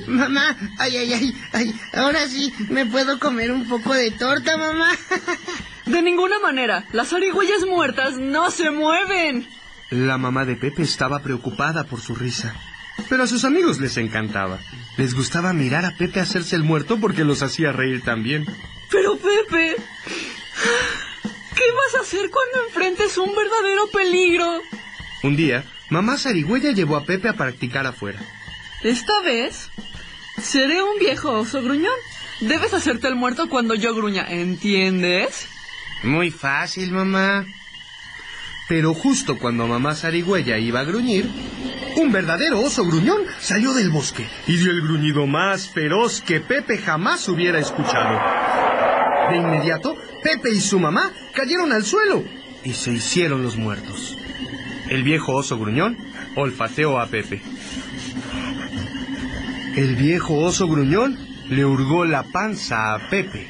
Mamá, 0.08 0.58
ay, 0.78 0.98
ay, 0.98 1.14
ay, 1.14 1.36
ay, 1.54 1.80
ahora 1.94 2.28
sí 2.28 2.54
me 2.70 2.86
puedo 2.86 3.20
comer 3.20 3.52
un 3.52 3.68
poco 3.68 3.94
de 3.94 4.12
torta, 4.12 4.58
mamá. 4.58 4.90
De 5.86 6.02
ninguna 6.02 6.40
manera, 6.40 6.86
las 6.92 7.10
zarigüeyas 7.10 7.66
muertas 7.66 8.18
no 8.18 8.52
se 8.52 8.72
mueven. 8.72 9.48
La 9.90 10.18
mamá 10.18 10.46
de 10.46 10.56
Pepe 10.56 10.84
estaba 10.84 11.20
preocupada 11.20 11.86
por 11.86 12.02
su 12.02 12.14
risa. 12.14 12.56
Pero 13.08 13.24
a 13.24 13.28
sus 13.28 13.46
amigos 13.46 13.80
les 13.80 13.98
encantaba. 13.98 14.60
Les 14.98 15.16
gustaba 15.16 15.54
mirar 15.54 15.86
a 15.86 15.96
Pepe 15.96 16.20
hacerse 16.20 16.56
el 16.56 16.64
muerto 16.64 17.00
porque 17.00 17.24
los 17.24 17.42
hacía 17.42 17.72
reír 17.72 18.02
también. 18.04 18.46
Pero 18.92 19.18
Pepe, 19.18 19.76
¿qué 21.56 21.64
vas 21.72 21.96
a 21.98 22.02
hacer 22.02 22.30
cuando 22.30 22.68
enfrentes 22.68 23.18
un 23.18 23.36
verdadero 23.36 23.88
peligro? 23.88 24.62
Un 25.24 25.36
día, 25.36 25.64
mamá 25.90 26.18
zarigüeya 26.18 26.72
llevó 26.72 26.96
a 26.96 27.04
Pepe 27.06 27.30
a 27.30 27.34
practicar 27.34 27.86
afuera. 27.86 28.20
Esta 28.84 29.22
vez, 29.22 29.70
seré 30.42 30.82
un 30.82 30.98
viejo 31.00 31.32
oso 31.32 31.62
gruñón. 31.62 31.94
Debes 32.42 32.74
hacerte 32.74 33.08
el 33.08 33.16
muerto 33.16 33.50
cuando 33.50 33.76
yo 33.76 33.94
gruña, 33.94 34.26
¿entiendes? 34.28 35.48
Muy 36.04 36.32
fácil, 36.32 36.92
mamá. 36.92 37.46
Pero 38.70 38.94
justo 38.94 39.38
cuando 39.38 39.68
mamá 39.68 39.96
zarigüeya 39.96 40.58
iba 40.58 40.80
a 40.80 40.86
gruñir, 40.86 41.30
un 42.00 42.12
verdadero 42.14 42.62
oso 42.62 42.86
gruñón 42.86 43.24
salió 43.42 43.74
del 43.74 43.90
bosque 43.90 44.26
y 44.48 44.56
dio 44.56 44.72
el 44.72 44.82
gruñido 44.82 45.28
más 45.28 45.68
feroz 45.68 46.22
que 46.22 46.40
Pepe 46.40 46.78
jamás 46.78 47.28
hubiera 47.28 47.60
escuchado. 47.60 48.18
De 49.30 49.38
inmediato, 49.38 49.98
Pepe 50.24 50.52
y 50.54 50.62
su 50.62 50.80
mamá 50.80 51.12
cayeron 51.34 51.74
al 51.74 51.84
suelo 51.84 52.24
y 52.64 52.74
se 52.74 52.94
hicieron 52.94 53.44
los 53.44 53.58
muertos. 53.58 54.18
El 54.90 55.04
viejo 55.04 55.34
oso 55.36 55.60
gruñón 55.60 55.98
olfateó 56.36 57.00
a 57.00 57.08
Pepe. 57.08 57.42
El 59.76 59.98
viejo 59.98 60.36
oso 60.36 60.68
gruñón 60.68 61.20
le 61.50 61.66
hurgó 61.66 62.06
la 62.06 62.24
panza 62.24 62.94
a 62.94 63.10
Pepe. 63.10 63.48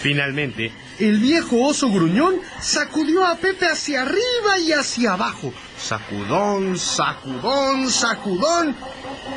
Finalmente, 0.00 0.72
el 0.98 1.18
viejo 1.18 1.62
oso 1.62 1.90
gruñón 1.90 2.36
sacudió 2.60 3.26
a 3.26 3.36
Pepe 3.36 3.66
hacia 3.66 4.02
arriba 4.02 4.58
y 4.58 4.72
hacia 4.72 5.12
abajo. 5.12 5.52
Sacudón, 5.78 6.78
sacudón, 6.78 7.90
sacudón. 7.90 8.76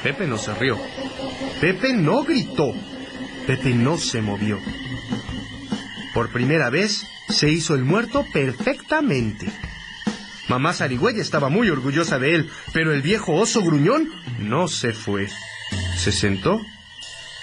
Pepe 0.03 0.27
no 0.27 0.37
se 0.37 0.53
rió. 0.53 0.77
Pepe 1.59 1.93
no 1.93 2.23
gritó. 2.23 2.73
Pepe 3.45 3.73
no 3.73 3.97
se 3.97 4.21
movió. 4.21 4.59
Por 6.13 6.31
primera 6.31 6.69
vez 6.69 7.05
se 7.29 7.51
hizo 7.51 7.75
el 7.75 7.83
muerto 7.83 8.25
perfectamente. 8.33 9.51
Mamá 10.47 10.73
Zarigüeya 10.73 11.21
estaba 11.21 11.49
muy 11.49 11.69
orgullosa 11.69 12.17
de 12.17 12.35
él, 12.35 12.49
pero 12.73 12.93
el 12.93 13.01
viejo 13.01 13.33
oso 13.35 13.61
gruñón 13.61 14.09
no 14.39 14.67
se 14.67 14.93
fue. 14.93 15.27
Se 15.97 16.11
sentó 16.11 16.61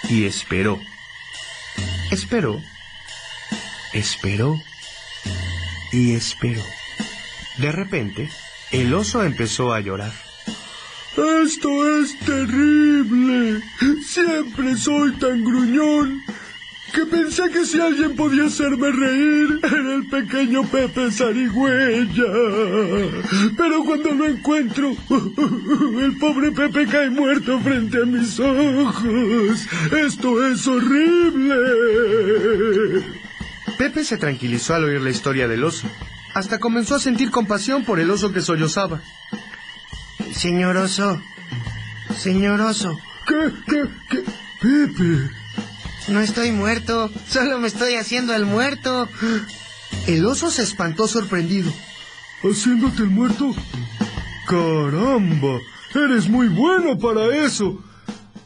y 0.09 0.25
esperó. 0.25 0.79
Esperó 2.11 2.61
Esperó 3.93 4.61
y 5.91 6.13
esperó. 6.13 6.63
De 7.57 7.71
repente, 7.71 8.29
el 8.71 8.93
oso 8.93 9.23
empezó 9.23 9.73
a 9.73 9.79
llorar. 9.79 10.13
Esto 11.43 11.99
es 11.99 12.17
terrible. 12.19 13.61
Siempre 14.05 14.75
soy 14.75 15.13
tan 15.13 15.43
gruñón 15.43 16.21
que 16.93 17.05
pensé 17.05 17.49
que 17.49 17.65
si 17.65 17.79
alguien 17.81 18.15
podía 18.15 18.45
hacerme 18.45 18.91
reír 18.91 19.59
era 19.63 19.95
el 19.95 20.05
pequeño 20.07 20.63
Pepe 20.63 21.11
Zarigüeya. 21.11 22.31
Pero 23.57 23.83
cuando 23.83 24.13
lo 24.13 24.25
encuentro, 24.27 24.95
el 25.99 26.17
pobre 26.17 26.51
Pepe 26.51 26.85
cae 26.85 27.09
muerto 27.09 27.59
frente 27.61 28.01
a 28.01 28.05
mis 28.05 28.39
ojos. 28.39 29.67
Esto 29.91 30.45
es 30.45 30.67
horrible. 30.67 31.55
Pepe 33.77 34.03
se 34.03 34.17
tranquilizó 34.17 34.75
al 34.75 34.83
oír 34.85 35.01
la 35.01 35.09
historia 35.09 35.47
del 35.47 35.63
oso. 35.63 35.87
Hasta 36.37 36.59
comenzó 36.59 36.93
a 36.93 36.99
sentir 36.99 37.31
compasión 37.31 37.83
por 37.83 37.99
el 37.99 38.11
oso 38.11 38.31
que 38.31 38.43
sollozaba. 38.43 39.01
Señor 40.35 40.77
oso, 40.77 41.19
señor 42.15 42.61
oso. 42.61 42.95
¿Qué, 43.25 43.51
qué, 43.65 43.83
qué? 44.07 44.23
Pepe. 44.61 45.31
No 46.09 46.19
estoy 46.19 46.51
muerto, 46.51 47.09
solo 47.27 47.57
me 47.57 47.67
estoy 47.67 47.95
haciendo 47.95 48.35
el 48.35 48.45
muerto. 48.45 49.09
El 50.05 50.27
oso 50.27 50.51
se 50.51 50.61
espantó 50.61 51.07
sorprendido. 51.07 51.73
¿Haciéndote 52.43 53.01
el 53.01 53.09
muerto? 53.09 53.55
¡Caramba! 54.47 55.57
Eres 55.95 56.29
muy 56.29 56.49
bueno 56.49 56.99
para 56.99 57.35
eso. 57.35 57.81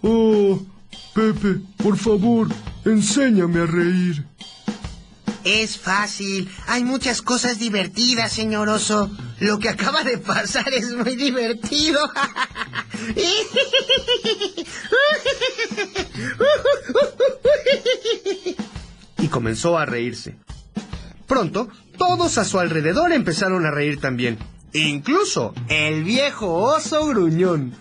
Oh, 0.02 0.62
Pepe, 1.14 1.60
por 1.76 1.98
favor, 1.98 2.48
enséñame 2.86 3.60
a 3.60 3.66
reír. 3.66 4.26
Es 5.44 5.78
fácil, 5.78 6.50
hay 6.68 6.84
muchas 6.84 7.22
cosas 7.22 7.60
divertidas, 7.60 8.32
señor 8.32 8.70
oso. 8.70 9.10
Lo 9.40 9.60
que 9.60 9.70
acaba 9.70 10.04
de 10.04 10.18
pasar 10.18 10.72
es 10.72 10.94
muy 10.94 11.16
divertido. 11.16 12.00
Y 19.18 19.28
comenzó 19.28 19.78
a 19.78 19.86
reírse. 19.86 20.38
Pronto, 21.28 21.70
todos 21.98 22.38
a 22.38 22.46
su 22.46 22.60
alrededor 22.60 23.12
empezaron 23.12 23.66
a 23.66 23.72
reír 23.72 24.00
también. 24.00 24.38
Incluso 24.74 25.54
el 25.70 26.04
viejo 26.04 26.54
oso 26.54 27.06
gruñón. 27.08 27.74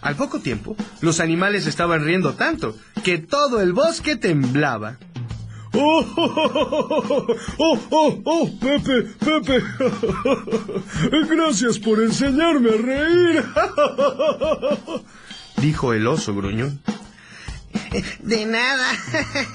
Al 0.01 0.15
poco 0.15 0.39
tiempo, 0.39 0.75
los 1.01 1.19
animales 1.19 1.65
estaban 1.65 2.03
riendo 2.03 2.33
tanto 2.33 2.75
que 3.03 3.17
todo 3.17 3.61
el 3.61 3.73
bosque 3.73 4.15
temblaba. 4.15 4.97
¡Oh, 5.73 6.03
oh, 6.15 7.35
oh, 7.57 7.79
oh, 7.91 8.21
oh, 8.25 8.49
Pepe, 8.59 9.03
Pepe! 9.23 9.63
Gracias 11.35 11.77
por 11.77 12.01
enseñarme 12.01 12.69
a 12.69 12.77
reír. 12.77 13.45
dijo 15.61 15.93
el 15.93 16.07
oso 16.07 16.33
gruñón. 16.33 16.81
De 18.19 18.45
nada. 18.45 18.87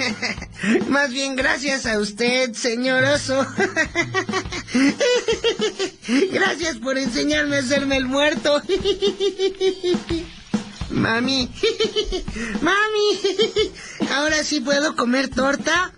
Más 0.88 1.12
bien 1.12 1.36
gracias 1.36 1.86
a 1.86 1.98
usted, 1.98 2.52
señor 2.52 3.04
oso. 3.04 3.46
Gracias 6.32 6.76
por 6.76 6.96
enseñarme 6.98 7.56
a 7.56 7.60
hacerme 7.60 7.96
el 7.96 8.06
muerto. 8.06 8.60
Mami, 10.94 11.50
mami, 12.62 13.20
¿ahora 14.12 14.44
sí 14.44 14.60
puedo 14.60 14.94
comer 14.94 15.28
torta? 15.28 15.92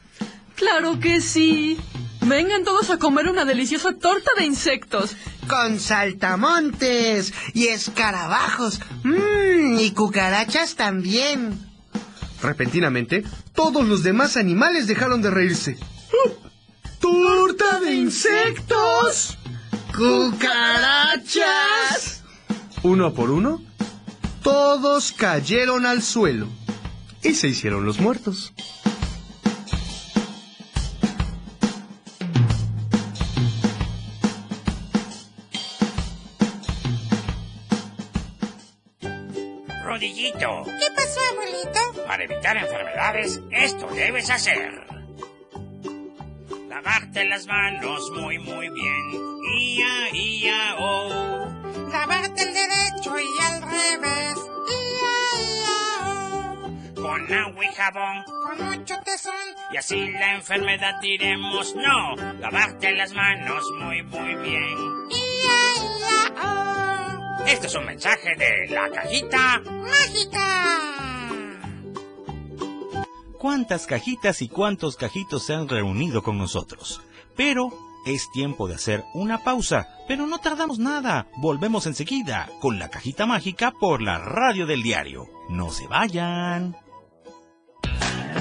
Claro 0.55 0.99
que 0.99 1.21
sí. 1.21 1.79
Vengan 2.23 2.65
todos 2.65 2.89
a 2.91 2.99
comer 2.99 3.29
una 3.29 3.45
deliciosa 3.45 3.93
torta 3.93 4.31
de 4.39 4.47
insectos. 4.47 5.15
Con 5.49 5.79
saltamontes 5.79 7.33
y 7.53 7.67
escarabajos. 7.69 8.81
Mmm, 9.05 9.79
y 9.79 9.91
cucarachas 9.93 10.75
también. 10.77 11.61
Repentinamente, 12.43 13.23
todos 13.55 13.87
los 13.87 14.03
demás 14.03 14.37
animales 14.37 14.87
dejaron 14.87 15.21
de 15.23 15.31
reírse. 15.31 15.79
¡Torta 17.01 17.81
de 17.81 17.95
insectos! 17.95 19.37
¡Cucarachas! 19.97 21.37
Uno 22.83 23.15
por 23.15 23.31
uno, 23.31 23.63
todos 24.47 25.11
cayeron 25.11 25.87
al 25.87 26.03
suelo 26.03 26.47
y 27.21 27.35
se 27.35 27.49
hicieron 27.49 27.85
los 27.85 27.99
muertos. 27.99 28.53
Rodillito, 39.85 40.63
¿Qué 40.65 40.91
pasó, 40.95 41.21
abuelito? 41.33 42.07
para 42.07 42.25
evitar 42.25 42.57
enfermedades, 42.57 43.41
esto 43.51 43.89
debes 43.95 44.31
hacer. 44.31 44.87
Lavarte 46.77 47.25
las 47.25 47.47
manos 47.47 48.11
muy, 48.11 48.39
muy 48.39 48.69
bien. 48.69 49.41
Ia, 49.59 50.11
ia, 50.13 50.77
oh. 50.79 51.49
Lavarte 51.91 52.43
el 52.43 52.53
derecho 52.53 53.19
y 53.19 53.45
al 53.45 53.63
revés. 53.63 54.37
Ia, 54.69 55.41
ia, 55.41 55.75
oh. 56.05 57.01
Con 57.01 57.33
agua 57.33 57.65
y 57.65 57.75
jabón. 57.75 58.25
Con 58.25 58.67
mucho 58.67 58.95
tesón. 59.07 59.33
Y 59.73 59.79
así 59.79 60.07
la 60.11 60.35
enfermedad 60.35 61.01
diremos 61.01 61.75
no. 61.77 62.15
Lavarte 62.41 62.93
las 62.93 63.15
manos 63.15 63.65
muy, 63.79 64.03
muy 64.03 64.35
bien. 64.35 64.77
Ia, 65.09 65.83
ia, 65.83 66.43
oh. 66.45 67.45
Este 67.47 67.69
es 67.69 67.75
un 67.75 67.87
mensaje 67.87 68.35
de 68.37 68.67
la 68.69 68.91
cajita 68.91 69.63
¡Mágica! 69.65 71.16
Cuántas 73.37 73.87
cajitas 73.87 74.43
y 74.43 74.49
cuántos 74.49 74.97
cajitos 74.97 75.45
se 75.45 75.55
han 75.55 75.69
reunido 75.69 76.23
con 76.23 76.39
nosotros. 76.39 77.01
Pero 77.37 77.71
es 78.07 78.31
tiempo 78.31 78.69
de 78.69 78.77
hacer 78.77 79.05
una 79.15 79.43
pausa, 79.43 79.89
pero 80.07 80.27
no 80.27 80.39
tardamos 80.39 80.79
nada. 80.79 81.27
Volvemos 81.39 81.87
enseguida 81.87 82.49
con 82.61 82.79
la 82.79 82.89
cajita 82.89 83.27
mágica 83.27 83.73
por 83.73 84.01
la 84.01 84.19
radio 84.19 84.67
del 84.67 84.83
diario. 84.83 85.27
No 85.49 85.71
se 85.71 85.87
vayan. 85.89 86.77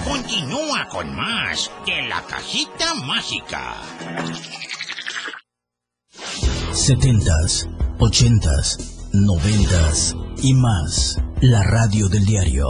Continúa 0.04 0.88
con 0.92 1.16
más 1.16 1.72
de 1.86 2.08
la 2.08 2.22
cajita 2.24 2.94
mágica. 3.06 3.74
70s, 6.74 7.68
80s, 7.98 9.12
90s 9.14 10.38
y 10.44 10.54
más. 10.54 11.18
La 11.42 11.64
radio 11.64 12.08
del 12.08 12.26
diario. 12.26 12.70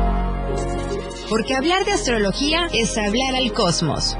Porque 1.31 1.55
hablar 1.55 1.85
de 1.85 1.93
astrología 1.93 2.67
es 2.73 2.97
hablar 2.97 3.35
al 3.37 3.53
cosmos. 3.53 4.17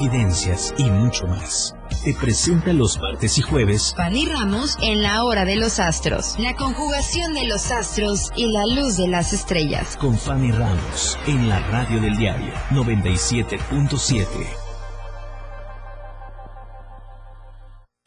Evidencias 0.00 0.74
y 0.76 0.90
mucho 0.90 1.28
más. 1.28 1.76
Te 2.02 2.14
presenta 2.14 2.72
los 2.72 2.98
martes 2.98 3.38
y 3.38 3.42
jueves 3.42 3.94
Fanny 3.96 4.26
Ramos 4.26 4.76
en 4.82 5.04
la 5.04 5.22
hora 5.22 5.44
de 5.44 5.54
los 5.54 5.78
astros. 5.78 6.36
La 6.40 6.56
conjugación 6.56 7.32
de 7.32 7.46
los 7.46 7.70
astros 7.70 8.32
y 8.34 8.50
la 8.50 8.66
luz 8.66 8.96
de 8.96 9.06
las 9.06 9.32
estrellas. 9.32 9.96
con 9.98 10.18
Fanny 10.18 10.50
Ramos 10.50 11.16
en 11.28 11.48
la 11.48 11.60
radio 11.60 12.00
del 12.00 12.16
diario 12.16 12.52
97.7. 12.70 14.63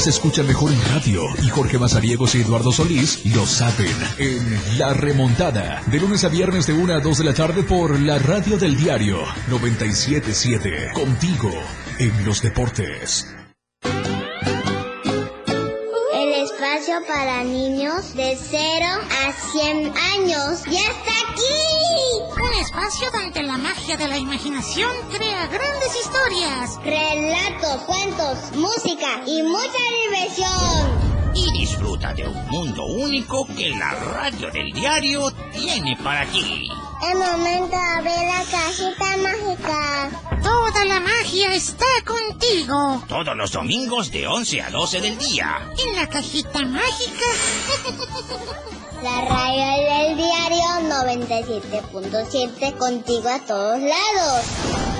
Se 0.00 0.10
escucha 0.10 0.42
mejor 0.42 0.72
en 0.72 0.82
radio 0.94 1.22
y 1.42 1.48
Jorge 1.48 1.78
Mazariegos 1.78 2.34
y 2.34 2.40
Eduardo 2.40 2.72
Solís 2.72 3.24
lo 3.26 3.44
saben 3.44 3.94
en 4.18 4.78
La 4.78 4.94
Remontada. 4.94 5.82
De 5.86 6.00
lunes 6.00 6.24
a 6.24 6.28
viernes 6.28 6.66
de 6.66 6.72
1 6.72 6.94
a 6.94 7.00
2 7.00 7.18
de 7.18 7.24
la 7.24 7.34
tarde 7.34 7.62
por 7.62 8.00
la 8.00 8.18
radio 8.18 8.56
del 8.56 8.76
diario 8.76 9.18
977. 9.48 10.92
Contigo 10.94 11.50
en 11.98 12.24
los 12.24 12.40
deportes. 12.40 13.26
El 16.14 16.32
espacio 16.44 16.94
para 17.06 17.44
niños 17.44 18.14
de 18.14 18.38
0 18.40 18.86
a 19.26 19.32
100 19.52 19.92
años 19.96 20.64
ya 20.64 20.80
está 20.80 21.12
aquí. 21.30 22.19
Un 22.50 22.56
espacio 22.56 23.08
donde 23.12 23.44
la 23.44 23.56
magia 23.56 23.96
de 23.96 24.08
la 24.08 24.18
imaginación 24.18 24.90
crea 25.12 25.46
grandes 25.46 25.94
historias. 25.94 26.80
Relatos, 26.82 27.82
cuentos, 27.82 28.56
música 28.56 29.22
y 29.24 29.40
mucha 29.44 29.78
diversión. 30.02 31.32
Y 31.32 31.52
disfruta 31.52 32.12
de 32.12 32.26
un 32.26 32.48
mundo 32.48 32.86
único 32.86 33.46
que 33.46 33.70
la 33.70 33.92
radio 33.92 34.50
del 34.50 34.72
diario 34.72 35.30
tiene 35.52 35.96
para 36.02 36.26
ti. 36.26 36.68
Es 37.08 37.14
momento 37.16 37.68
de 37.68 37.76
abrir 37.76 38.26
la 38.26 38.44
cajita 38.50 39.16
mágica. 39.18 40.10
Toda 40.42 40.84
la 40.86 40.98
magia 40.98 41.54
está 41.54 41.86
contigo. 42.04 43.04
Todos 43.06 43.36
los 43.36 43.52
domingos 43.52 44.10
de 44.10 44.26
11 44.26 44.62
a 44.62 44.70
12 44.70 45.00
del 45.00 45.16
día. 45.18 45.70
En 45.86 45.94
la 45.94 46.08
cajita 46.08 46.64
mágica. 46.64 47.26
La 49.02 49.22
radio 49.22 49.64
del 49.88 50.16
diario 50.16 50.60
97.7 50.90 52.76
contigo 52.76 53.30
a 53.30 53.38
todos 53.46 53.80
lados. 53.80 54.99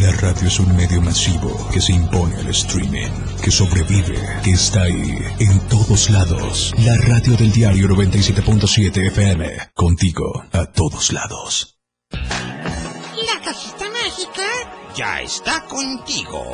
La 0.00 0.12
radio 0.12 0.48
es 0.48 0.60
un 0.60 0.76
medio 0.76 1.00
masivo 1.00 1.68
que 1.72 1.80
se 1.80 1.92
impone 1.92 2.36
al 2.36 2.48
streaming, 2.48 3.10
que 3.42 3.50
sobrevive, 3.50 4.20
que 4.44 4.50
está 4.50 4.82
ahí, 4.82 5.18
en 5.38 5.58
todos 5.68 6.10
lados. 6.10 6.74
La 6.84 6.96
radio 6.98 7.34
del 7.34 7.50
diario 7.50 7.88
97.7 7.88 9.06
FM, 9.06 9.70
contigo 9.72 10.44
a 10.52 10.66
todos 10.66 11.12
lados. 11.12 11.78
La 12.10 13.40
cajita 13.42 13.90
mágica 13.90 14.92
Ya 14.94 15.22
está 15.22 15.64
contigo. 15.64 16.44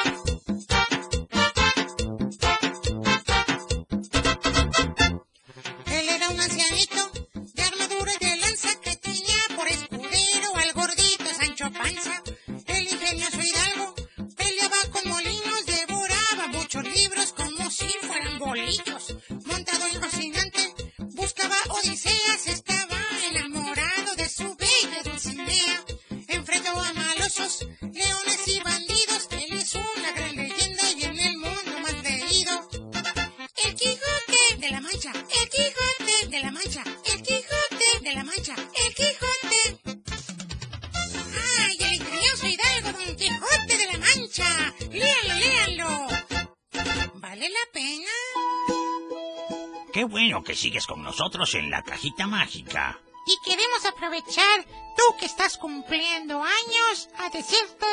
sigues 50.63 50.87
con 50.87 51.03
nosotros 51.03 51.57
en 51.57 51.71
la 51.71 51.83
cajita 51.83 52.29
mágica. 52.29 53.01
Y 53.27 53.37
queremos 53.45 53.85
aprovechar, 53.85 54.65
tú 54.97 55.17
que 55.19 55.27
estás 55.27 55.59
cumpliendo 55.59 56.41
años, 56.41 57.09
a 57.19 57.31
decirte 57.31 57.87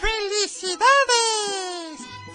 ¡Felicidades! 0.00 0.86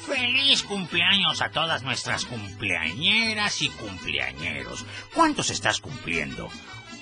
¡Feliz 0.06 0.64
cumpleaños 0.64 1.42
a 1.42 1.52
todas 1.52 1.84
nuestras 1.84 2.26
cumpleañeras 2.26 3.62
y 3.62 3.70
cumpleañeros! 3.70 4.84
¿Cuántos 5.14 5.52
estás 5.52 5.80
cumpliendo? 5.80 6.50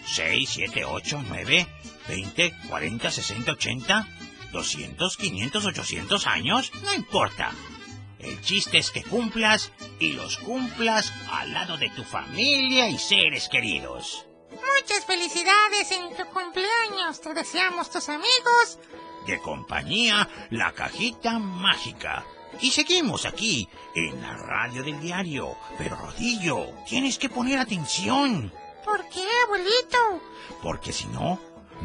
¿6, 0.05 0.45
7, 0.45 0.85
8, 0.85 1.23
9, 1.27 1.67
20, 2.07 2.53
40, 2.69 3.09
60, 3.09 3.51
80, 3.51 4.07
200, 4.51 5.17
500, 5.17 5.65
800 5.65 6.27
años? 6.27 6.71
No 6.83 6.93
importa. 6.93 7.51
El 8.25 8.41
chiste 8.41 8.79
es 8.79 8.89
que 8.89 9.03
cumplas 9.03 9.71
y 9.99 10.13
los 10.13 10.37
cumplas 10.37 11.13
al 11.31 11.53
lado 11.53 11.77
de 11.77 11.91
tu 11.91 12.03
familia 12.03 12.89
y 12.89 12.97
seres 12.97 13.47
queridos. 13.49 14.25
Muchas 14.49 15.05
felicidades 15.05 15.91
en 15.91 16.09
tu 16.15 16.25
cumpleaños, 16.33 17.21
te 17.21 17.35
deseamos 17.35 17.91
tus 17.91 18.09
amigos. 18.09 18.79
De 19.27 19.39
compañía, 19.39 20.27
la 20.49 20.71
cajita 20.71 21.37
mágica. 21.37 22.25
Y 22.61 22.71
seguimos 22.71 23.25
aquí, 23.25 23.69
en 23.93 24.19
la 24.19 24.33
radio 24.33 24.81
del 24.81 24.99
diario. 24.99 25.55
Pero 25.77 25.95
Rodillo, 25.95 26.69
tienes 26.87 27.19
que 27.19 27.29
poner 27.29 27.59
atención. 27.59 28.51
¿Por 28.83 29.07
qué, 29.09 29.23
abuelito? 29.43 30.21
Porque 30.63 30.91
si 30.91 31.05
no, 31.07 31.39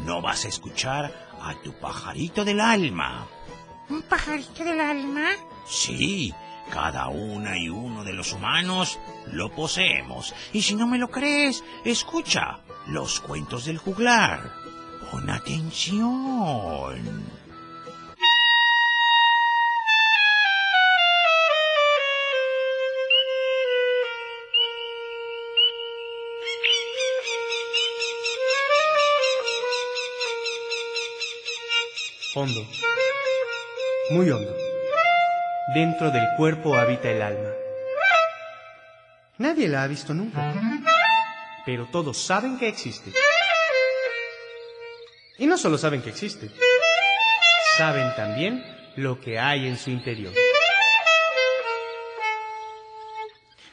no 0.05 0.23
vas 0.23 0.45
a 0.45 0.47
escuchar 0.47 1.29
a 1.39 1.53
tu 1.61 1.73
pajarito 1.73 2.43
del 2.43 2.61
alma. 2.61 3.27
¿Un 3.91 4.03
pajarito 4.03 4.63
del 4.63 4.79
alma? 4.79 5.31
Sí, 5.67 6.33
cada 6.71 7.09
una 7.09 7.57
y 7.57 7.67
uno 7.67 8.05
de 8.05 8.13
los 8.13 8.31
humanos 8.31 8.97
lo 9.33 9.51
poseemos. 9.51 10.33
Y 10.53 10.61
si 10.61 10.75
no 10.75 10.87
me 10.87 10.97
lo 10.97 11.11
crees, 11.11 11.61
escucha 11.83 12.61
los 12.87 13.19
cuentos 13.19 13.65
del 13.65 13.77
juglar. 13.77 14.53
Pon 15.11 15.29
atención. 15.29 17.01
Hondo. 32.33 32.65
Muy 34.11 34.29
hondo. 34.29 34.53
Dentro 35.73 36.11
del 36.11 36.25
cuerpo 36.35 36.75
habita 36.75 37.09
el 37.09 37.21
alma. 37.21 37.49
Nadie 39.37 39.69
la 39.69 39.83
ha 39.83 39.87
visto 39.87 40.13
nunca. 40.13 40.53
Pero 41.65 41.87
todos 41.91 42.17
saben 42.17 42.59
que 42.59 42.67
existe. 42.67 43.11
Y 45.37 45.47
no 45.47 45.57
solo 45.57 45.77
saben 45.77 46.01
que 46.01 46.09
existe, 46.09 46.51
saben 47.77 48.13
también 48.15 48.63
lo 48.97 49.19
que 49.21 49.39
hay 49.39 49.65
en 49.65 49.77
su 49.77 49.89
interior. 49.89 50.33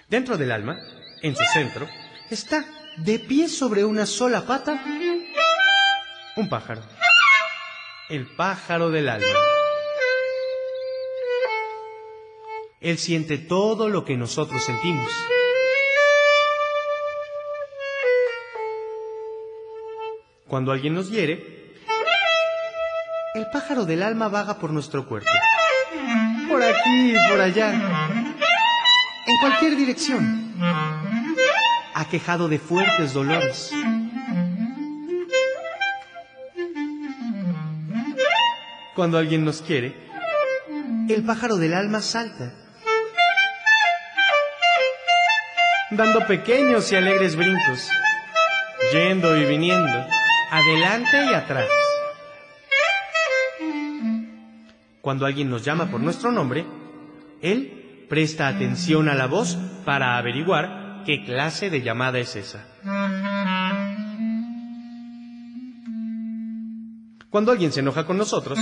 Dentro 0.09 0.38
del 0.38 0.53
alma, 0.53 0.79
en 1.20 1.35
su 1.35 1.44
centro, 1.53 1.88
está 2.31 2.64
de 2.96 3.18
pie 3.18 3.48
sobre 3.48 3.85
una 3.85 4.07
sola 4.07 4.46
pata 4.46 4.81
un 6.37 6.48
pájaro. 6.48 6.83
El 8.09 8.27
pájaro 8.37 8.90
del 8.90 9.09
alma. 9.09 9.27
Él 12.80 12.98
siente 12.98 13.38
todo 13.38 13.88
lo 13.88 14.04
que 14.04 14.16
nosotros 14.16 14.62
sentimos. 14.62 15.08
Cuando 20.46 20.70
alguien 20.72 20.94
nos 20.94 21.10
hiere, 21.10 21.74
el 23.34 23.46
pájaro 23.50 23.84
del 23.84 24.02
alma 24.02 24.28
vaga 24.28 24.58
por 24.58 24.70
nuestro 24.72 25.06
cuerpo. 25.06 25.28
Por 26.48 26.62
aquí 26.62 27.14
por 27.28 27.40
allá. 27.40 27.72
En 29.26 29.36
cualquier 29.40 29.76
dirección. 29.76 30.54
Aquejado 31.94 32.48
de 32.48 32.58
fuertes 32.58 33.12
dolores. 33.12 33.72
Cuando 38.94 39.18
alguien 39.18 39.44
nos 39.44 39.62
quiere, 39.62 39.94
el 41.08 41.24
pájaro 41.24 41.56
del 41.56 41.74
alma 41.74 42.00
salta, 42.00 42.52
dando 45.90 46.27
pequeños 46.27 46.90
y 46.92 46.96
alegres 46.96 47.37
brincos, 47.37 47.88
yendo 48.92 49.37
y 49.37 49.44
viniendo, 49.46 50.07
adelante 50.51 51.27
y 51.31 51.35
atrás. 51.35 51.68
Cuando 55.01 55.24
alguien 55.24 55.48
nos 55.48 55.64
llama 55.64 55.90
por 55.90 56.01
nuestro 56.01 56.31
nombre, 56.31 56.66
él 57.40 58.07
presta 58.09 58.48
atención 58.48 59.08
a 59.08 59.15
la 59.15 59.27
voz 59.27 59.56
para 59.85 60.19
averiguar 60.19 61.02
qué 61.06 61.25
clase 61.25 61.71
de 61.71 61.81
llamada 61.81 62.19
es 62.19 62.37
esa. 62.37 62.67
Cuando 67.31 67.52
alguien 67.52 67.73
se 67.73 67.81
enoja 67.81 68.04
con 68.04 68.19
nosotros, 68.19 68.58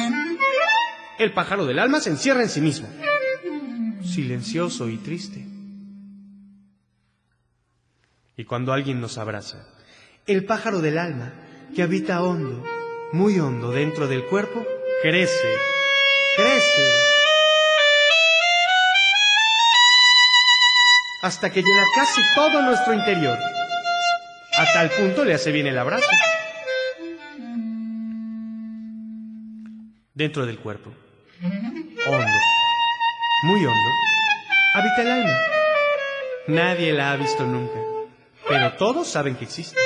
el 1.18 1.32
pájaro 1.32 1.66
del 1.66 1.78
alma 1.78 2.00
se 2.00 2.11
encierra 2.11 2.42
en 2.42 2.48
sí 2.48 2.61
mismo, 2.61 2.88
silencioso 4.03 4.88
y 4.88 4.98
triste. 4.98 5.55
Y 8.39 8.45
cuando 8.45 8.74
alguien 8.74 9.01
nos 9.01 9.16
abraza, 9.16 9.66
el 10.26 10.45
pájaro 10.45 10.82
del 10.82 10.99
alma, 10.99 11.32
que 11.74 11.82
habita 11.82 12.22
hondo, 12.22 12.62
muy 13.12 13.41
hondo 13.41 13.70
dentro 13.70 14.09
del 14.09 14.26
cuerpo, 14.26 14.62
crece, 15.03 15.55
crece, 16.37 16.82
hasta 21.22 21.51
que 21.51 21.62
llena 21.62 21.84
casi 21.95 22.20
todo 22.34 22.61
nuestro 22.61 22.93
interior. 22.93 23.39
A 24.59 24.64
tal 24.70 24.91
punto 24.91 25.24
le 25.24 25.32
hace 25.32 25.51
bien 25.51 25.66
el 25.66 25.78
abrazo. 25.78 26.07
Dentro 30.12 30.45
del 30.45 30.59
cuerpo, 30.59 30.91
hondo, 32.07 32.39
muy 33.45 33.64
hondo, 33.64 33.91
habita 34.74 35.03
el 35.03 35.11
alma. 35.11 35.37
Nadie 36.49 36.93
la 36.93 37.12
ha 37.12 37.16
visto 37.16 37.45
nunca, 37.47 37.95
pero 38.49 38.74
todos 38.74 39.09
saben 39.09 39.36
que 39.36 39.44
existe. 39.44 39.76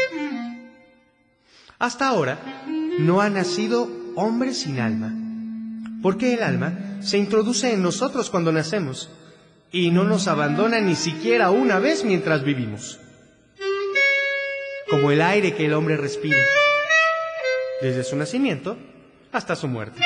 Hasta 1.78 2.08
ahora 2.08 2.64
no 2.98 3.20
ha 3.20 3.30
nacido 3.30 3.88
hombre 4.14 4.52
sin 4.52 4.80
alma, 4.80 5.12
porque 6.02 6.34
el 6.34 6.42
alma 6.42 6.98
se 7.00 7.18
introduce 7.18 7.72
en 7.72 7.82
nosotros 7.82 8.30
cuando 8.30 8.52
nacemos 8.52 9.10
y 9.72 9.90
no 9.90 10.04
nos 10.04 10.28
abandona 10.28 10.80
ni 10.80 10.94
siquiera 10.94 11.50
una 11.50 11.78
vez 11.78 12.04
mientras 12.04 12.44
vivimos. 12.44 13.00
Como 14.90 15.10
el 15.10 15.22
aire 15.22 15.54
que 15.54 15.66
el 15.66 15.72
hombre 15.72 15.96
respira, 15.96 16.36
desde 17.80 18.04
su 18.04 18.16
nacimiento 18.16 18.76
hasta 19.32 19.56
su 19.56 19.68
muerte. 19.68 20.00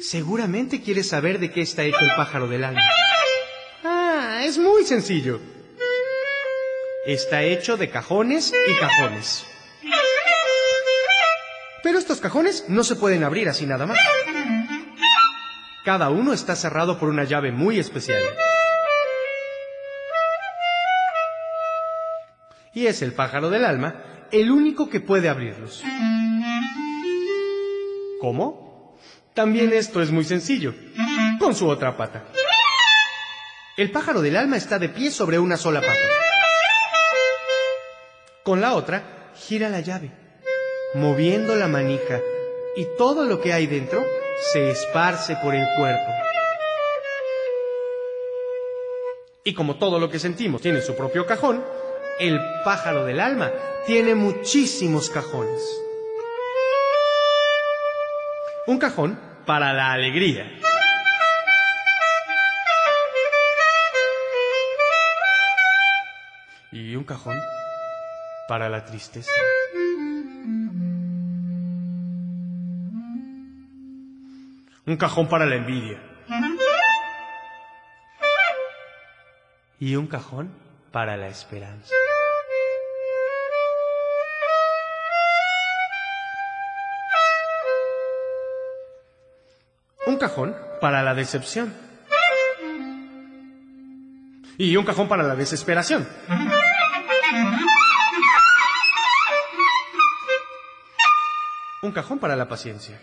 Seguramente 0.00 0.80
quieres 0.80 1.08
saber 1.08 1.38
de 1.38 1.50
qué 1.50 1.60
está 1.60 1.82
hecho 1.82 2.00
el 2.00 2.14
pájaro 2.16 2.48
del 2.48 2.64
alma. 2.64 2.80
Es 4.48 4.56
muy 4.56 4.82
sencillo. 4.86 5.40
Está 7.04 7.42
hecho 7.42 7.76
de 7.76 7.90
cajones 7.90 8.50
y 8.50 8.80
cajones. 8.80 9.44
Pero 11.82 11.98
estos 11.98 12.18
cajones 12.18 12.64
no 12.66 12.82
se 12.82 12.96
pueden 12.96 13.24
abrir 13.24 13.50
así 13.50 13.66
nada 13.66 13.84
más. 13.84 13.98
Cada 15.84 16.08
uno 16.08 16.32
está 16.32 16.56
cerrado 16.56 16.98
por 16.98 17.10
una 17.10 17.24
llave 17.24 17.52
muy 17.52 17.78
especial. 17.78 18.22
Y 22.72 22.86
es 22.86 23.02
el 23.02 23.12
pájaro 23.12 23.50
del 23.50 23.66
alma 23.66 24.02
el 24.32 24.50
único 24.50 24.88
que 24.88 25.00
puede 25.00 25.28
abrirlos. 25.28 25.84
¿Cómo? 28.22 28.96
También 29.34 29.74
esto 29.74 30.00
es 30.00 30.10
muy 30.10 30.24
sencillo. 30.24 30.74
Con 31.38 31.54
su 31.54 31.68
otra 31.68 31.98
pata. 31.98 32.24
El 33.78 33.92
pájaro 33.92 34.22
del 34.22 34.34
alma 34.34 34.56
está 34.56 34.80
de 34.80 34.88
pie 34.88 35.12
sobre 35.12 35.38
una 35.38 35.56
sola 35.56 35.80
pata. 35.80 35.92
Con 38.42 38.60
la 38.60 38.74
otra 38.74 39.30
gira 39.36 39.68
la 39.68 39.78
llave, 39.78 40.10
moviendo 40.94 41.54
la 41.54 41.68
manija, 41.68 42.20
y 42.74 42.88
todo 42.98 43.24
lo 43.24 43.40
que 43.40 43.52
hay 43.52 43.68
dentro 43.68 44.04
se 44.52 44.72
esparce 44.72 45.36
por 45.44 45.54
el 45.54 45.64
cuerpo. 45.78 46.10
Y 49.44 49.54
como 49.54 49.76
todo 49.76 50.00
lo 50.00 50.10
que 50.10 50.18
sentimos 50.18 50.60
tiene 50.60 50.80
su 50.80 50.96
propio 50.96 51.24
cajón, 51.24 51.64
el 52.18 52.40
pájaro 52.64 53.04
del 53.04 53.20
alma 53.20 53.52
tiene 53.86 54.16
muchísimos 54.16 55.08
cajones. 55.08 55.62
Un 58.66 58.80
cajón 58.80 59.20
para 59.46 59.72
la 59.72 59.92
alegría. 59.92 60.50
Cajón 67.08 67.36
para 68.46 68.68
la 68.68 68.84
tristeza. 68.84 69.32
Un 74.86 74.96
cajón 74.96 75.28
para 75.28 75.46
la 75.46 75.56
envidia. 75.56 76.00
Y 79.80 79.96
un 79.96 80.06
cajón 80.06 80.52
para 80.92 81.16
la 81.16 81.28
esperanza. 81.28 81.94
Un 90.06 90.16
cajón 90.18 90.56
para 90.80 91.02
la 91.02 91.14
decepción. 91.14 91.72
Y 94.58 94.76
un 94.76 94.84
cajón 94.84 95.08
para 95.08 95.22
la 95.22 95.36
desesperación. 95.36 96.06
Cajón 101.98 102.20
para 102.20 102.36
la 102.36 102.46
paciencia. 102.46 103.00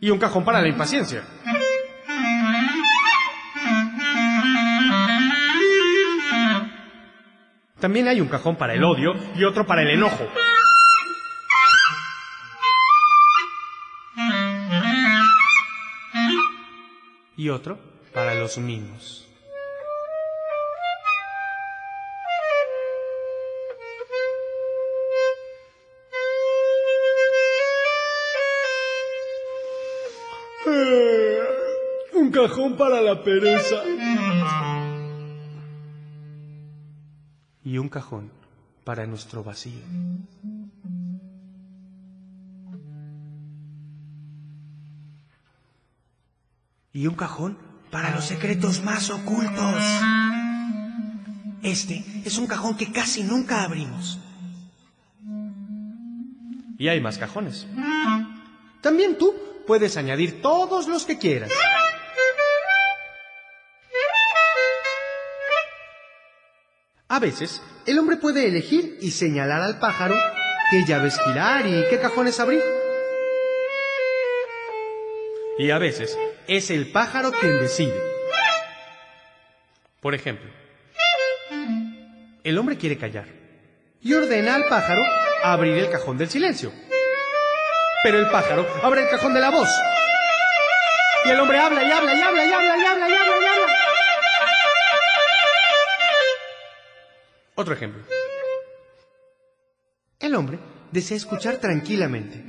Y 0.00 0.10
un 0.10 0.18
cajón 0.18 0.44
para 0.44 0.60
la 0.60 0.68
impaciencia. 0.68 1.24
También 7.80 8.08
hay 8.08 8.20
un 8.20 8.28
cajón 8.28 8.56
para 8.56 8.74
el 8.74 8.84
odio 8.84 9.14
y 9.34 9.44
otro 9.44 9.66
para 9.66 9.80
el 9.80 9.92
enojo. 9.92 10.28
Y 17.34 17.48
otro 17.48 17.78
para 18.12 18.34
los 18.34 18.58
mimos. 18.58 19.27
Cajón 32.42 32.76
para 32.76 33.00
la 33.00 33.22
pereza. 33.22 33.82
Y 37.64 37.78
un 37.78 37.88
cajón 37.88 38.30
para 38.84 39.06
nuestro 39.06 39.42
vacío. 39.42 39.82
Y 46.92 47.06
un 47.06 47.14
cajón 47.14 47.58
para 47.90 48.14
los 48.14 48.24
secretos 48.24 48.82
más 48.82 49.10
ocultos. 49.10 49.74
Este 51.62 52.04
es 52.24 52.38
un 52.38 52.46
cajón 52.46 52.76
que 52.76 52.92
casi 52.92 53.24
nunca 53.24 53.64
abrimos. 53.64 54.20
Y 56.78 56.86
hay 56.86 57.00
más 57.00 57.18
cajones. 57.18 57.66
También 58.80 59.18
tú 59.18 59.34
puedes 59.66 59.96
añadir 59.96 60.40
todos 60.40 60.86
los 60.86 61.04
que 61.04 61.18
quieras. 61.18 61.50
A 67.18 67.20
veces, 67.20 67.60
el 67.84 67.98
hombre 67.98 68.16
puede 68.16 68.46
elegir 68.46 68.96
y 69.00 69.10
señalar 69.10 69.60
al 69.60 69.80
pájaro 69.80 70.16
qué 70.70 70.84
llaves 70.86 71.18
girar 71.26 71.66
y 71.66 71.84
qué 71.90 71.98
cajones 71.98 72.38
abrir. 72.38 72.62
Y 75.58 75.68
a 75.72 75.78
veces, 75.78 76.16
es 76.46 76.70
el 76.70 76.92
pájaro 76.92 77.32
quien 77.32 77.58
decide. 77.58 78.00
Por 80.00 80.14
ejemplo, 80.14 80.48
el 82.44 82.56
hombre 82.56 82.78
quiere 82.78 82.96
callar 82.96 83.26
y 84.00 84.14
ordena 84.14 84.54
al 84.54 84.66
pájaro 84.66 85.02
abrir 85.42 85.76
el 85.76 85.90
cajón 85.90 86.18
del 86.18 86.30
silencio. 86.30 86.70
Pero 88.04 88.20
el 88.20 88.28
pájaro 88.28 88.64
abre 88.84 89.02
el 89.02 89.08
cajón 89.08 89.34
de 89.34 89.40
la 89.40 89.50
voz. 89.50 89.68
Y 91.24 91.30
el 91.30 91.40
hombre 91.40 91.58
habla 91.58 91.82
y 91.82 91.90
habla 91.90 92.14
y 92.14 92.20
habla 92.20 92.46
y 92.46 92.52
habla 92.52 92.76
y 92.78 92.84
habla 92.84 93.08
y 93.08 93.12
habla 93.12 93.40
y 93.40 93.44
habla. 93.44 93.87
Otro 97.58 97.74
ejemplo. 97.74 98.04
El 100.20 100.36
hombre 100.36 100.60
desea 100.92 101.16
escuchar 101.16 101.56
tranquilamente. 101.56 102.44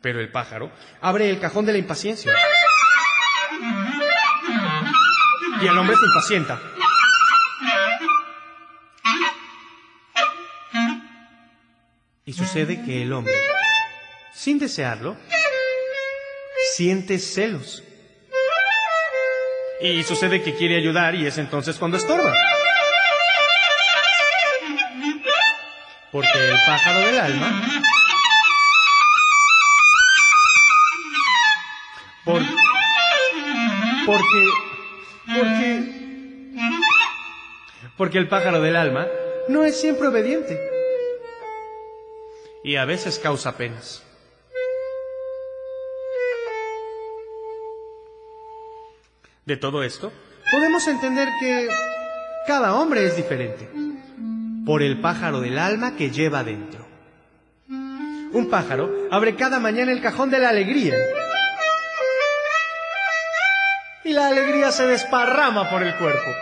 Pero 0.00 0.20
el 0.20 0.32
pájaro 0.32 0.72
abre 1.02 1.28
el 1.28 1.38
cajón 1.38 1.66
de 1.66 1.72
la 1.72 1.78
impaciencia. 1.78 2.32
Y 5.60 5.66
el 5.66 5.76
hombre 5.76 5.94
se 5.96 6.06
impacienta. 6.06 6.58
Y 12.24 12.32
sucede 12.32 12.82
que 12.82 13.02
el 13.02 13.12
hombre, 13.12 13.34
sin 14.32 14.58
desearlo, 14.58 15.18
siente 16.72 17.18
celos. 17.18 17.84
Y 19.82 20.02
sucede 20.02 20.42
que 20.42 20.54
quiere 20.54 20.78
ayudar 20.78 21.14
y 21.14 21.26
es 21.26 21.36
entonces 21.36 21.76
cuando 21.76 21.98
estorba. 21.98 22.34
Porque 26.18 26.50
el 26.50 26.56
pájaro 26.66 26.98
del 26.98 27.20
alma 27.20 27.82
Por... 32.24 32.42
Porque... 34.04 34.50
Porque... 35.26 35.92
Porque 37.96 38.18
el 38.18 38.28
pájaro 38.28 38.60
del 38.60 38.74
alma 38.74 39.06
no 39.46 39.62
es 39.62 39.80
siempre 39.80 40.08
obediente. 40.08 40.60
Y 42.64 42.74
a 42.74 42.84
veces 42.84 43.20
causa 43.20 43.56
penas. 43.56 44.02
De 49.44 49.56
todo 49.56 49.84
esto, 49.84 50.12
podemos 50.50 50.84
entender 50.88 51.28
que 51.38 51.68
cada 52.48 52.74
hombre 52.74 53.06
es 53.06 53.16
diferente. 53.16 53.87
Por 54.68 54.82
el 54.82 55.00
pájaro 55.00 55.40
del 55.40 55.58
alma 55.58 55.96
que 55.96 56.10
lleva 56.10 56.44
dentro. 56.44 56.86
Un 57.68 58.48
pájaro 58.50 59.08
abre 59.10 59.34
cada 59.34 59.60
mañana 59.60 59.92
el 59.92 60.02
cajón 60.02 60.30
de 60.30 60.38
la 60.38 60.50
alegría. 60.50 60.94
Y 64.04 64.12
la 64.12 64.26
alegría 64.26 64.70
se 64.70 64.86
desparrama 64.86 65.70
por 65.70 65.82
el 65.82 65.96
cuerpo. 65.96 66.34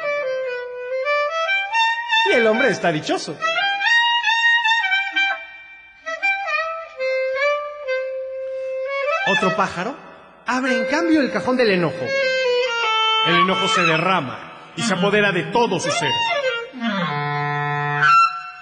Y 2.28 2.34
el 2.34 2.48
hombre 2.48 2.70
está 2.70 2.90
dichoso. 2.90 3.38
Otro 9.28 9.54
pájaro 9.54 9.94
abre 10.46 10.76
en 10.76 10.86
cambio 10.86 11.20
el 11.20 11.30
cajón 11.30 11.56
del 11.56 11.70
enojo. 11.70 12.04
El 13.28 13.36
enojo 13.36 13.68
se 13.68 13.82
derrama 13.82 14.72
y 14.74 14.82
se 14.82 14.94
apodera 14.94 15.30
de 15.30 15.44
todo 15.44 15.78
su 15.78 15.92
ser. 15.92 16.10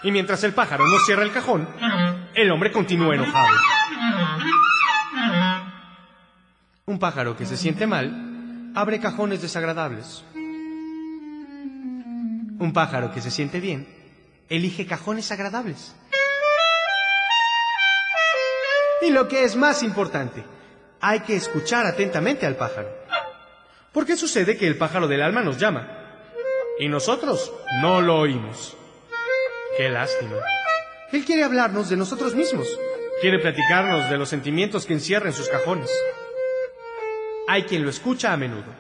Y 0.04 0.12
mientras 0.12 0.44
el 0.44 0.52
pájaro 0.52 0.86
no 0.86 0.98
cierra 1.00 1.22
el 1.22 1.32
cajón, 1.32 1.66
el 2.34 2.50
hombre 2.50 2.70
continúa 2.70 3.14
enojado. 3.14 3.56
Un 6.86 6.98
pájaro 6.98 7.36
que 7.36 7.46
se 7.46 7.56
siente 7.56 7.86
mal 7.86 8.72
abre 8.74 9.00
cajones 9.00 9.40
desagradables. 9.40 10.22
Un 12.58 12.72
pájaro 12.74 13.12
que 13.12 13.22
se 13.22 13.30
siente 13.30 13.60
bien 13.60 13.88
elige 14.48 14.86
cajones 14.86 15.32
agradables. 15.32 15.96
Y 19.02 19.10
lo 19.10 19.26
que 19.28 19.44
es 19.44 19.56
más 19.56 19.82
importante, 19.82 20.44
hay 21.00 21.20
que 21.20 21.36
escuchar 21.36 21.86
atentamente 21.86 22.46
al 22.46 22.56
pájaro. 22.56 22.88
Porque 23.92 24.16
sucede 24.16 24.56
que 24.56 24.66
el 24.66 24.76
pájaro 24.76 25.08
del 25.08 25.22
alma 25.22 25.42
nos 25.42 25.58
llama 25.58 25.88
y 26.78 26.88
nosotros 26.88 27.52
no 27.80 28.00
lo 28.00 28.18
oímos. 28.18 28.76
Qué 29.76 29.88
lástima. 29.88 30.36
Él 31.10 31.24
quiere 31.24 31.42
hablarnos 31.42 31.90
de 31.90 31.96
nosotros 31.96 32.34
mismos. 32.34 32.68
Quiere 33.20 33.40
platicarnos 33.40 34.08
de 34.08 34.16
los 34.16 34.28
sentimientos 34.28 34.86
que 34.86 34.92
encierra 34.92 35.26
en 35.26 35.32
sus 35.32 35.48
cajones. 35.48 35.90
Hay 37.48 37.64
quien 37.64 37.82
lo 37.82 37.90
escucha 37.90 38.32
a 38.32 38.36
menudo. 38.36 38.72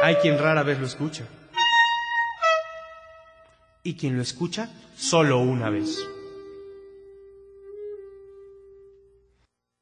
Hay 0.00 0.16
quien 0.16 0.38
rara 0.38 0.62
vez 0.62 0.78
lo 0.78 0.86
escucha. 0.86 1.24
Y 3.82 3.96
quien 3.96 4.16
lo 4.16 4.22
escucha 4.22 4.70
solo 4.96 5.38
una 5.40 5.70
vez. 5.70 5.98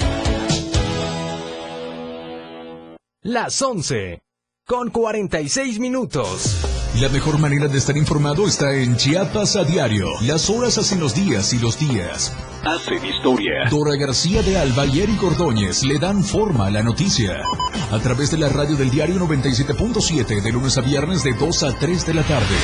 Las 3.23 3.61
11. 3.61 4.23
Con 4.65 4.91
46 4.91 5.81
minutos. 5.81 6.59
La 7.01 7.09
mejor 7.09 7.41
manera 7.41 7.67
de 7.67 7.77
estar 7.77 7.97
informado 7.97 8.47
está 8.47 8.73
en 8.73 8.97
Chiapas 8.97 9.57
a 9.57 9.65
diario. 9.65 10.07
Las 10.23 10.49
horas 10.49 10.79
hacen 10.79 11.01
los 11.01 11.17
días 11.17 11.53
y 11.55 11.59
los 11.59 11.81
días 11.81 12.33
hacen 12.65 13.05
historia. 13.05 13.69
Dora 13.71 13.97
García 13.97 14.43
de 14.43 14.59
Alba 14.59 14.87
y 14.87 15.01
Eric 15.01 15.23
Ordóñez 15.23 15.85
le 15.85 15.99
dan 15.99 16.23
forma 16.23 16.67
a 16.67 16.71
la 16.71 16.83
noticia. 16.83 17.43
A 17.91 17.99
través 17.99 18.31
de 18.31 18.39
la 18.39 18.49
radio 18.49 18.77
del 18.77 18.91
diario 18.91 19.17
97.7 19.17 20.43
de 20.43 20.53
lunes 20.53 20.77
a 20.79 20.81
viernes 20.81 21.23
de 21.23 21.33
2 21.35 21.63
a 21.63 21.79
3 21.79 22.07
de 22.07 22.15
la 22.15 22.23
tarde. 22.23 22.57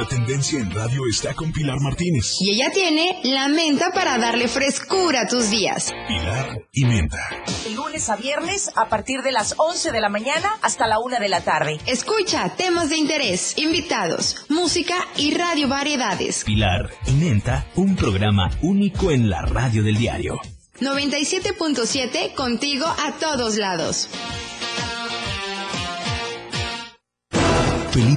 La 0.00 0.06
tendencia 0.06 0.58
en 0.58 0.70
radio 0.70 1.02
está 1.10 1.34
con 1.34 1.52
Pilar 1.52 1.78
Martínez. 1.78 2.36
Y 2.40 2.52
ella 2.52 2.70
tiene 2.72 3.20
la 3.22 3.48
menta 3.48 3.90
para 3.92 4.16
darle 4.16 4.48
frescura 4.48 5.20
a 5.20 5.26
tus 5.26 5.50
días. 5.50 5.92
Pilar 6.08 6.58
y 6.72 6.86
menta. 6.86 7.18
De 7.64 7.74
lunes 7.74 8.08
a 8.08 8.16
viernes 8.16 8.70
a 8.76 8.88
partir 8.88 9.20
de 9.20 9.30
las 9.30 9.56
11 9.58 9.92
de 9.92 10.00
la 10.00 10.08
mañana 10.08 10.56
hasta 10.62 10.86
la 10.86 11.00
1 11.00 11.20
de 11.20 11.28
la 11.28 11.42
tarde. 11.42 11.76
Escucha 11.84 12.48
temas 12.56 12.88
de 12.88 12.96
interés, 12.96 13.58
invitados, 13.58 14.46
música 14.48 14.94
y 15.18 15.34
radio 15.34 15.68
variedades. 15.68 16.44
Pilar 16.44 16.88
y 17.06 17.10
menta, 17.22 17.66
un 17.76 17.94
programa 17.94 18.48
único 18.62 19.10
en 19.10 19.28
la 19.28 19.42
radio 19.42 19.82
del 19.82 19.98
diario. 19.98 20.40
97.7 20.80 22.32
contigo 22.34 22.86
a 22.86 23.18
todos 23.20 23.58
lados. 23.58 24.08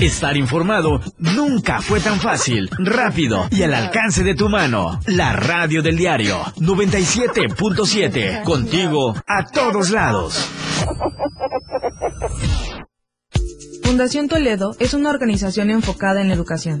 Estar 0.00 0.36
informado 0.36 1.00
nunca 1.18 1.80
fue 1.80 2.00
tan 2.00 2.20
fácil, 2.20 2.68
rápido 2.78 3.46
y 3.50 3.62
al 3.62 3.74
alcance 3.74 4.22
de 4.24 4.34
tu 4.34 4.48
mano. 4.48 5.00
La 5.06 5.32
radio 5.34 5.82
del 5.82 5.96
diario 5.96 6.38
97.7. 6.56 8.44
Contigo 8.44 9.14
a 9.26 9.44
todos 9.46 9.90
lados. 9.90 10.48
Fundación 13.82 14.28
Toledo 14.28 14.76
es 14.78 14.94
una 14.94 15.10
organización 15.10 15.70
enfocada 15.70 16.20
en 16.20 16.28
la 16.28 16.34
educación. 16.34 16.80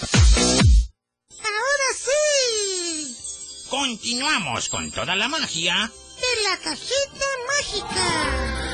Ahora 1.30 1.94
sí. 1.94 3.14
Continuamos 3.70 4.68
con 4.68 4.90
toda 4.90 5.14
la 5.14 5.28
magia. 5.28 5.88
De 6.16 6.42
la 6.50 6.56
cajita 6.58 7.26
mágica. 7.46 8.71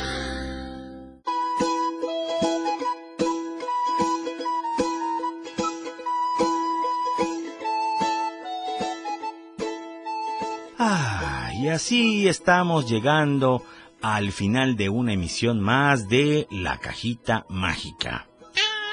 Y 11.59 11.69
así 11.69 12.29
estamos 12.29 12.89
llegando 12.89 13.65
al 14.01 14.31
final 14.31 14.77
de 14.77 14.89
una 14.89 15.15
emisión 15.15 15.61
más 15.61 16.09
de 16.09 16.47
La 16.53 16.79
Cajita 16.79 17.47
Mágica. 17.49 18.29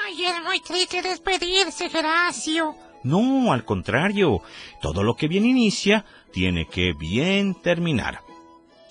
Ay, 0.04 0.24
es 0.24 0.42
muy 0.42 0.60
triste 0.60 1.00
despedirse, 1.00 1.88
Geracio. 1.88 2.74
No, 3.04 3.52
al 3.52 3.64
contrario, 3.64 4.42
todo 4.82 5.04
lo 5.04 5.14
que 5.14 5.28
bien 5.28 5.44
inicia 5.44 6.04
tiene 6.32 6.66
que 6.66 6.92
bien 6.92 7.54
terminar. 7.54 8.22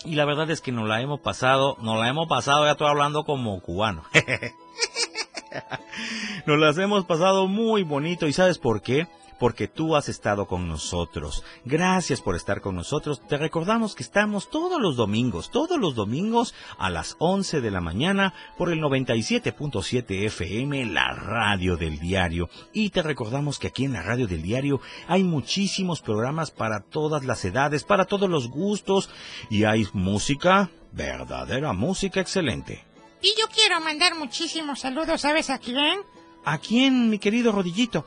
Y 0.06 0.16
la 0.16 0.24
verdad 0.24 0.50
es 0.52 0.62
que 0.62 0.72
nos 0.72 0.88
la 0.88 1.02
hemos 1.02 1.20
pasado, 1.20 1.76
nos 1.82 2.00
la 2.00 2.08
hemos 2.08 2.30
pasado, 2.30 2.64
ya 2.64 2.72
estoy 2.72 2.88
hablando 2.88 3.26
como 3.26 3.60
cubano. 3.60 4.04
nos 6.46 6.60
las 6.60 6.78
hemos 6.78 7.04
pasado 7.04 7.48
muy 7.48 7.84
bonito 7.84 8.26
y 8.26 8.32
¿sabes 8.32 8.58
por 8.58 8.82
qué? 8.82 9.08
Porque 9.40 9.68
tú 9.68 9.96
has 9.96 10.10
estado 10.10 10.48
con 10.48 10.68
nosotros. 10.68 11.44
Gracias 11.66 12.22
por 12.22 12.36
estar 12.36 12.62
con 12.62 12.76
nosotros. 12.76 13.22
Te 13.28 13.38
recordamos 13.38 13.96
que 13.96 14.04
estamos 14.04 14.50
todos 14.50 14.82
los 14.82 14.96
domingos, 14.96 15.50
todos 15.52 15.80
los 15.80 15.96
domingos 15.96 16.54
a 16.78 16.90
las 16.90 17.16
11 17.20 17.62
de 17.62 17.72
la 17.72 17.82
mañana 17.82 18.34
por 18.58 18.72
el 18.72 18.82
97.7 18.82 20.26
FM, 20.26 20.86
la 20.88 21.14
radio 21.14 21.78
del 21.78 22.00
diario. 22.00 22.50
Y 22.74 22.90
te 22.90 23.02
recordamos 23.02 23.60
que 23.60 23.68
aquí 23.68 23.86
en 23.86 23.94
la 23.94 24.02
radio 24.02 24.28
del 24.28 24.42
diario 24.42 24.82
hay 25.08 25.24
muchísimos 25.24 26.02
programas 26.02 26.52
para 26.52 26.82
todas 26.82 27.26
las 27.26 27.44
edades, 27.46 27.84
para 27.84 28.06
todos 28.06 28.30
los 28.30 28.50
gustos 28.50 29.10
y 29.50 29.64
hay 29.64 29.88
música, 29.94 30.70
verdadera 30.92 31.74
música 31.74 32.22
excelente. 32.22 32.84
Y 33.22 33.34
yo 33.40 33.48
quiero 33.54 33.80
mandar 33.82 34.16
muchísimos 34.16 34.82
saludos, 34.82 35.22
¿sabes 35.22 35.50
a 35.50 35.58
quién? 35.58 36.00
¿A 36.44 36.60
quién, 36.60 37.10
mi 37.10 37.18
querido 37.18 37.52
Rodillito? 37.52 38.06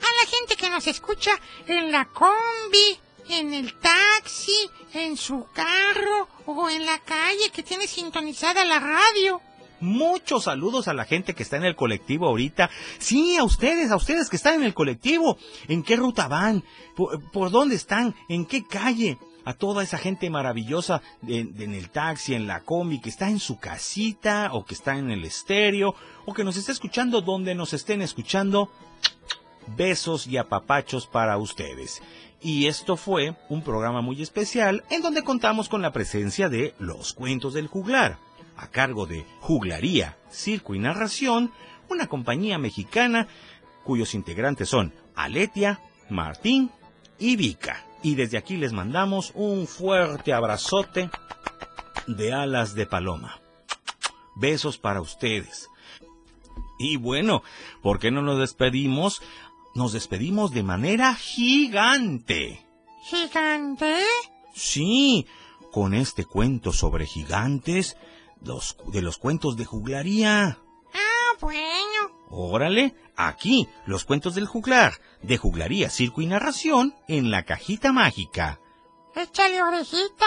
A 0.00 0.24
la 0.24 0.30
gente 0.30 0.56
que 0.56 0.70
nos 0.70 0.86
escucha 0.86 1.32
en 1.66 1.92
la 1.92 2.06
combi, 2.06 2.98
en 3.28 3.54
el 3.54 3.74
taxi, 3.74 4.70
en 4.94 5.16
su 5.16 5.46
carro 5.52 6.28
o 6.46 6.68
en 6.70 6.86
la 6.86 6.98
calle 7.00 7.50
que 7.52 7.62
tiene 7.62 7.86
sintonizada 7.86 8.64
la 8.64 8.78
radio. 8.78 9.40
Muchos 9.80 10.44
saludos 10.44 10.88
a 10.88 10.94
la 10.94 11.04
gente 11.04 11.34
que 11.34 11.44
está 11.44 11.56
en 11.56 11.64
el 11.64 11.76
colectivo 11.76 12.26
ahorita. 12.26 12.68
Sí, 12.98 13.36
a 13.36 13.44
ustedes, 13.44 13.92
a 13.92 13.96
ustedes 13.96 14.28
que 14.28 14.36
están 14.36 14.54
en 14.54 14.64
el 14.64 14.74
colectivo. 14.74 15.38
¿En 15.68 15.84
qué 15.84 15.94
ruta 15.94 16.26
van? 16.26 16.64
¿Por, 16.96 17.50
dónde 17.50 17.76
están? 17.76 18.14
¿En 18.28 18.44
qué 18.44 18.66
calle? 18.66 19.18
A 19.44 19.54
toda 19.54 19.82
esa 19.82 19.96
gente 19.96 20.28
maravillosa 20.30 21.00
de, 21.22 21.40
en 21.40 21.74
el 21.74 21.90
taxi, 21.90 22.34
en 22.34 22.46
la 22.46 22.64
combi, 22.64 23.00
que 23.00 23.08
está 23.08 23.30
en 23.30 23.38
su 23.38 23.58
casita 23.58 24.50
o 24.52 24.64
que 24.64 24.74
está 24.74 24.98
en 24.98 25.10
el 25.10 25.24
estéreo 25.24 25.94
o 26.26 26.34
que 26.34 26.44
nos 26.44 26.56
está 26.56 26.72
escuchando 26.72 27.22
donde 27.22 27.54
nos 27.54 27.72
estén 27.72 28.02
escuchando 28.02 28.70
besos 29.76 30.26
y 30.26 30.36
apapachos 30.36 31.06
para 31.06 31.38
ustedes. 31.38 32.02
Y 32.40 32.66
esto 32.66 32.96
fue 32.96 33.36
un 33.48 33.62
programa 33.62 34.00
muy 34.00 34.22
especial 34.22 34.84
en 34.90 35.02
donde 35.02 35.24
contamos 35.24 35.68
con 35.68 35.82
la 35.82 35.92
presencia 35.92 36.48
de 36.48 36.74
Los 36.78 37.12
Cuentos 37.12 37.54
del 37.54 37.66
Juglar, 37.66 38.18
a 38.56 38.68
cargo 38.68 39.06
de 39.06 39.24
Juglaría, 39.40 40.16
Circo 40.30 40.74
y 40.74 40.78
Narración, 40.78 41.52
una 41.88 42.06
compañía 42.06 42.58
mexicana 42.58 43.26
cuyos 43.84 44.14
integrantes 44.14 44.68
son 44.68 44.92
Aletia, 45.16 45.80
Martín 46.10 46.70
y 47.18 47.36
Vika. 47.36 47.84
Y 48.02 48.14
desde 48.14 48.38
aquí 48.38 48.56
les 48.56 48.72
mandamos 48.72 49.32
un 49.34 49.66
fuerte 49.66 50.32
abrazote 50.32 51.10
de 52.06 52.32
alas 52.32 52.74
de 52.74 52.86
paloma. 52.86 53.40
Besos 54.36 54.78
para 54.78 55.00
ustedes. 55.00 55.68
Y 56.78 56.96
bueno, 56.96 57.42
¿por 57.82 57.98
qué 57.98 58.10
no 58.10 58.22
nos 58.22 58.38
despedimos 58.38 59.20
nos 59.78 59.92
despedimos 59.92 60.50
de 60.50 60.64
manera 60.64 61.14
gigante. 61.14 62.66
¿Gigante? 63.04 64.02
Sí, 64.52 65.24
con 65.72 65.94
este 65.94 66.24
cuento 66.24 66.72
sobre 66.72 67.06
gigantes 67.06 67.96
los, 68.42 68.76
de 68.88 69.02
los 69.02 69.18
cuentos 69.18 69.56
de 69.56 69.64
juglaría. 69.64 70.58
Ah, 70.92 71.36
bueno. 71.40 72.18
Órale, 72.28 72.94
aquí, 73.16 73.68
los 73.86 74.04
cuentos 74.04 74.34
del 74.34 74.46
juglar, 74.46 74.94
de 75.22 75.38
juglaría, 75.38 75.90
circo 75.90 76.20
y 76.22 76.26
narración, 76.26 76.94
en 77.06 77.30
la 77.30 77.44
cajita 77.44 77.92
mágica. 77.92 78.60
Échale 79.14 79.62
orejita. 79.62 80.26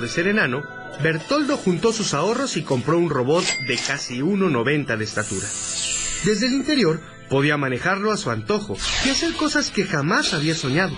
De 0.00 0.08
ser 0.08 0.26
enano, 0.26 0.64
Bertoldo 1.02 1.56
juntó 1.56 1.92
sus 1.92 2.14
ahorros 2.14 2.56
y 2.56 2.62
compró 2.62 2.98
un 2.98 3.10
robot 3.10 3.44
de 3.68 3.76
casi 3.76 4.18
1,90 4.18 4.96
de 4.96 5.04
estatura. 5.04 5.46
Desde 6.24 6.46
el 6.46 6.54
interior 6.54 7.00
podía 7.30 7.56
manejarlo 7.56 8.10
a 8.10 8.16
su 8.16 8.30
antojo 8.30 8.76
y 9.06 9.10
hacer 9.10 9.34
cosas 9.34 9.70
que 9.70 9.84
jamás 9.84 10.34
había 10.34 10.54
soñado. 10.54 10.96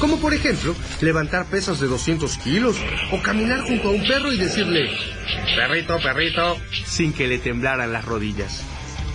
Como 0.00 0.18
por 0.18 0.32
ejemplo, 0.32 0.74
levantar 1.00 1.46
pesas 1.46 1.80
de 1.80 1.86
200 1.86 2.38
kilos 2.38 2.76
o 3.12 3.22
caminar 3.22 3.60
junto 3.60 3.88
a 3.88 3.92
un 3.92 4.06
perro 4.06 4.32
y 4.32 4.38
decirle, 4.38 4.90
perrito, 5.54 5.98
perrito, 6.02 6.56
sin 6.86 7.12
que 7.12 7.28
le 7.28 7.38
temblaran 7.38 7.92
las 7.92 8.04
rodillas. 8.04 8.62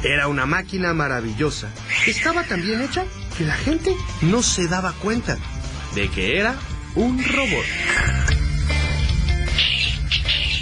Era 0.04 0.28
una 0.28 0.46
máquina 0.46 0.94
maravillosa. 0.94 1.70
Estaba 2.06 2.44
tan 2.44 2.62
bien 2.62 2.82
hecha 2.82 3.06
que 3.38 3.46
la 3.46 3.56
gente 3.56 3.96
no 4.22 4.44
se 4.44 4.68
daba 4.68 4.94
cuenta 4.94 5.38
de 5.96 6.10
que 6.10 6.40
era 6.40 6.56
un 6.96 7.24
robot. 7.24 7.66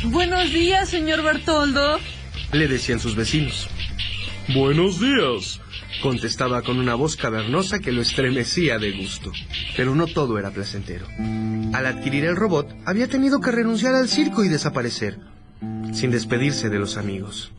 Buenos 0.06 0.52
días, 0.54 0.90
señor 0.90 1.24
Bertoldo. 1.24 2.00
Le 2.52 2.68
decían 2.68 3.00
sus 3.00 3.16
vecinos. 3.16 3.68
Buenos 4.54 5.00
días, 5.00 5.60
contestaba 6.02 6.62
con 6.62 6.80
una 6.80 6.96
voz 6.96 7.16
cavernosa 7.16 7.80
que 7.80 7.92
lo 7.92 8.02
estremecía 8.02 8.78
de 8.78 8.92
gusto. 8.92 9.32
Pero 9.76 9.96
no 9.96 10.08
todo 10.08 10.38
era 10.40 10.52
placentero. 10.52 11.08
Al 11.74 11.86
adquirir 11.86 12.26
el 12.26 12.36
robot, 12.36 12.76
había 12.86 13.08
tenido 13.08 13.40
que 13.40 13.52
renunciar 13.52 13.96
al 13.96 14.10
circo 14.10 14.44
y 14.44 14.50
desaparecer, 14.50 15.20
sin 15.94 16.12
despedirse 16.12 16.70
de 16.70 16.80
los 16.80 16.98
amigos. 16.98 17.52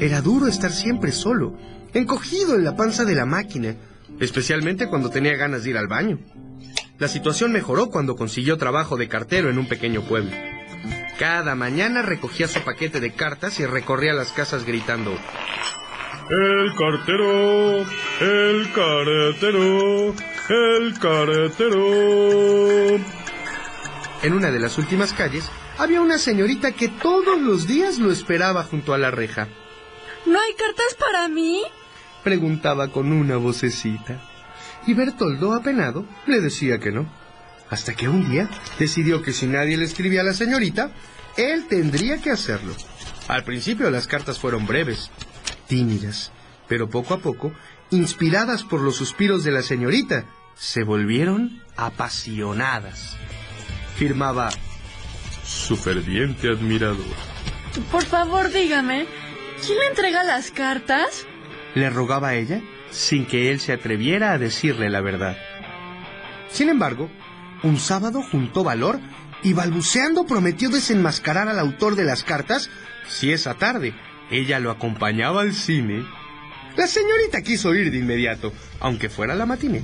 Era 0.00 0.22
duro 0.22 0.48
estar 0.48 0.72
siempre 0.72 1.12
solo, 1.12 1.56
encogido 1.94 2.56
en 2.56 2.64
la 2.64 2.76
panza 2.76 3.04
de 3.04 3.14
la 3.14 3.26
máquina, 3.26 3.76
especialmente 4.20 4.88
cuando 4.88 5.10
tenía 5.10 5.36
ganas 5.36 5.64
de 5.64 5.70
ir 5.70 5.76
al 5.76 5.86
baño. 5.86 6.18
La 6.98 7.06
situación 7.06 7.52
mejoró 7.52 7.90
cuando 7.90 8.16
consiguió 8.16 8.58
trabajo 8.58 8.96
de 8.96 9.08
cartero 9.08 9.50
en 9.50 9.58
un 9.58 9.68
pequeño 9.68 10.02
pueblo. 10.02 10.32
Cada 11.16 11.54
mañana 11.54 12.02
recogía 12.02 12.48
su 12.48 12.60
paquete 12.60 12.98
de 12.98 13.12
cartas 13.12 13.60
y 13.60 13.66
recorría 13.66 14.12
las 14.14 14.32
casas 14.32 14.64
gritando, 14.64 15.16
El 16.30 16.74
cartero, 16.76 17.86
el 18.20 18.72
cartero, 18.72 20.14
el 20.48 20.98
cartero. 20.98 22.96
En 24.22 24.32
una 24.32 24.50
de 24.50 24.58
las 24.58 24.76
últimas 24.78 25.12
calles 25.12 25.48
había 25.78 26.00
una 26.00 26.18
señorita 26.18 26.72
que 26.72 26.88
todos 26.88 27.40
los 27.40 27.68
días 27.68 27.98
lo 27.98 28.10
esperaba 28.10 28.64
junto 28.64 28.92
a 28.92 28.98
la 28.98 29.12
reja. 29.12 29.46
¿No 30.26 30.40
hay 30.40 30.52
cartas 30.54 30.96
para 30.98 31.28
mí? 31.28 31.62
Preguntaba 32.24 32.88
con 32.88 33.12
una 33.12 33.36
vocecita. 33.36 34.20
Y 34.88 34.94
Bertoldo, 34.94 35.52
apenado, 35.52 36.06
le 36.26 36.40
decía 36.40 36.78
que 36.78 36.90
no. 36.90 37.06
Hasta 37.68 37.92
que 37.92 38.08
un 38.08 38.30
día 38.30 38.48
decidió 38.78 39.20
que 39.20 39.34
si 39.34 39.46
nadie 39.46 39.76
le 39.76 39.84
escribía 39.84 40.22
a 40.22 40.24
la 40.24 40.32
señorita, 40.32 40.92
él 41.36 41.66
tendría 41.68 42.22
que 42.22 42.30
hacerlo. 42.30 42.74
Al 43.28 43.44
principio 43.44 43.90
las 43.90 44.06
cartas 44.06 44.38
fueron 44.38 44.66
breves, 44.66 45.10
tímidas, 45.66 46.32
pero 46.68 46.88
poco 46.88 47.12
a 47.12 47.18
poco, 47.18 47.52
inspiradas 47.90 48.64
por 48.64 48.80
los 48.80 48.96
suspiros 48.96 49.44
de 49.44 49.50
la 49.50 49.60
señorita, 49.60 50.24
se 50.54 50.84
volvieron 50.84 51.62
apasionadas. 51.76 53.14
Firmaba 53.96 54.48
su 55.44 55.76
ferviente 55.76 56.48
admirador. 56.48 57.04
Por 57.92 58.04
favor, 58.06 58.50
dígame, 58.50 59.06
¿quién 59.66 59.78
le 59.80 59.86
entrega 59.88 60.24
las 60.24 60.50
cartas? 60.50 61.26
Le 61.74 61.90
rogaba 61.90 62.28
a 62.28 62.36
ella 62.36 62.62
sin 62.90 63.26
que 63.26 63.50
él 63.50 63.60
se 63.60 63.72
atreviera 63.72 64.32
a 64.32 64.38
decirle 64.38 64.90
la 64.90 65.00
verdad. 65.00 65.36
Sin 66.50 66.68
embargo, 66.68 67.10
un 67.62 67.78
sábado 67.78 68.22
juntó 68.22 68.64
valor 68.64 69.00
y 69.42 69.52
balbuceando 69.52 70.26
prometió 70.26 70.68
desenmascarar 70.68 71.48
al 71.48 71.58
autor 71.58 71.96
de 71.96 72.04
las 72.04 72.24
cartas 72.24 72.70
si 73.08 73.32
esa 73.32 73.54
tarde 73.54 73.94
ella 74.30 74.58
lo 74.58 74.70
acompañaba 74.70 75.42
al 75.42 75.54
cine. 75.54 76.04
La 76.76 76.86
señorita 76.86 77.42
quiso 77.42 77.74
ir 77.74 77.90
de 77.90 77.98
inmediato, 77.98 78.52
aunque 78.80 79.08
fuera 79.08 79.34
la 79.34 79.46
matiné. 79.46 79.82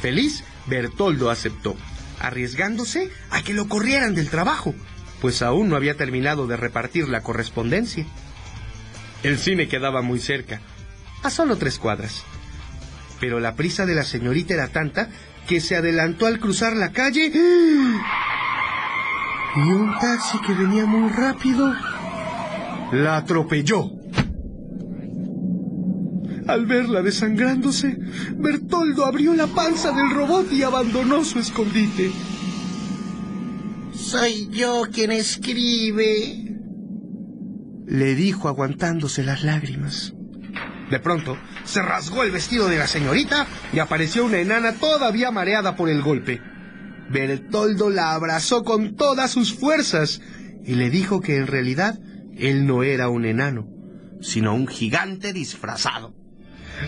Feliz, 0.00 0.44
Bertoldo 0.66 1.30
aceptó, 1.30 1.76
arriesgándose 2.20 3.10
a 3.30 3.42
que 3.42 3.54
lo 3.54 3.68
corrieran 3.68 4.14
del 4.14 4.30
trabajo, 4.30 4.74
pues 5.20 5.42
aún 5.42 5.68
no 5.68 5.76
había 5.76 5.96
terminado 5.96 6.46
de 6.46 6.56
repartir 6.56 7.08
la 7.08 7.22
correspondencia. 7.22 8.06
El 9.22 9.38
cine 9.38 9.68
quedaba 9.68 10.02
muy 10.02 10.20
cerca, 10.20 10.60
a 11.22 11.30
solo 11.30 11.56
tres 11.56 11.78
cuadras. 11.78 12.24
Pero 13.20 13.40
la 13.40 13.54
prisa 13.54 13.86
de 13.86 13.94
la 13.94 14.04
señorita 14.04 14.54
era 14.54 14.68
tanta 14.68 15.08
que 15.46 15.60
se 15.60 15.76
adelantó 15.76 16.26
al 16.26 16.38
cruzar 16.38 16.76
la 16.76 16.92
calle 16.92 17.32
y 19.56 19.70
un 19.70 19.92
taxi 19.98 20.38
que 20.46 20.52
venía 20.52 20.84
muy 20.84 21.10
rápido 21.10 21.74
la 22.92 23.16
atropelló. 23.16 23.90
Al 26.46 26.64
verla 26.64 27.02
desangrándose, 27.02 27.98
Bertoldo 28.36 29.04
abrió 29.04 29.34
la 29.34 29.46
panza 29.48 29.92
del 29.92 30.10
robot 30.10 30.50
y 30.52 30.62
abandonó 30.62 31.22
su 31.24 31.38
escondite. 31.38 32.10
Soy 33.92 34.48
yo 34.50 34.84
quien 34.90 35.12
escribe, 35.12 36.56
le 37.86 38.14
dijo 38.14 38.48
aguantándose 38.48 39.24
las 39.24 39.42
lágrimas. 39.44 40.14
De 40.90 40.98
pronto, 41.00 41.36
se 41.64 41.82
rasgó 41.82 42.22
el 42.22 42.30
vestido 42.30 42.68
de 42.68 42.78
la 42.78 42.86
señorita 42.86 43.46
y 43.72 43.78
apareció 43.78 44.24
una 44.24 44.38
enana 44.38 44.72
todavía 44.72 45.30
mareada 45.30 45.76
por 45.76 45.88
el 45.88 46.02
golpe. 46.02 46.40
Bertoldo 47.10 47.90
la 47.90 48.12
abrazó 48.12 48.64
con 48.64 48.96
todas 48.96 49.30
sus 49.30 49.54
fuerzas 49.54 50.20
y 50.64 50.74
le 50.74 50.90
dijo 50.90 51.20
que 51.20 51.36
en 51.36 51.46
realidad 51.46 51.98
él 52.36 52.66
no 52.66 52.82
era 52.82 53.08
un 53.08 53.24
enano, 53.24 53.66
sino 54.20 54.54
un 54.54 54.66
gigante 54.66 55.32
disfrazado. 55.32 56.14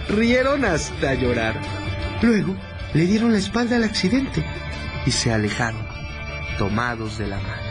Rieron 0.09 0.64
hasta 0.64 1.14
llorar. 1.14 1.61
Luego 2.22 2.57
le 2.94 3.07
dieron 3.07 3.32
la 3.32 3.38
espalda 3.38 3.76
al 3.76 3.84
accidente 3.84 4.44
y 5.07 5.11
se 5.11 5.32
alejaron, 5.32 5.86
tomados 6.59 7.18
de 7.18 7.26
la 7.26 7.40
mano. 7.40 7.69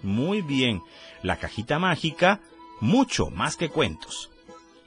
Muy 0.04 0.44
bien. 0.44 0.84
La 1.24 1.38
Cajita 1.38 1.80
Mágica, 1.80 2.42
mucho 2.80 3.32
más 3.32 3.58
que 3.58 3.70
cuentos. 3.70 4.30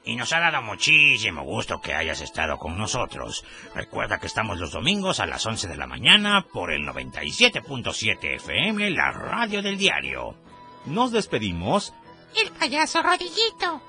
Y 0.07 0.15
nos 0.15 0.31
ha 0.31 0.39
dado 0.39 0.61
muchísimo 0.61 1.43
gusto 1.43 1.81
que 1.81 1.93
hayas 1.93 2.21
estado 2.21 2.57
con 2.57 2.77
nosotros. 2.77 3.43
Recuerda 3.75 4.19
que 4.19 4.27
estamos 4.27 4.57
los 4.57 4.71
domingos 4.71 5.19
a 5.19 5.25
las 5.25 5.45
11 5.45 5.67
de 5.67 5.75
la 5.75 5.85
mañana 5.85 6.45
por 6.53 6.71
el 6.71 6.83
97.7 6.87 8.35
FM, 8.35 8.89
la 8.91 9.11
radio 9.11 9.61
del 9.61 9.77
diario. 9.77 10.35
Nos 10.85 11.11
despedimos. 11.11 11.93
El 12.41 12.51
payaso 12.53 13.03
rodillito. 13.03 13.81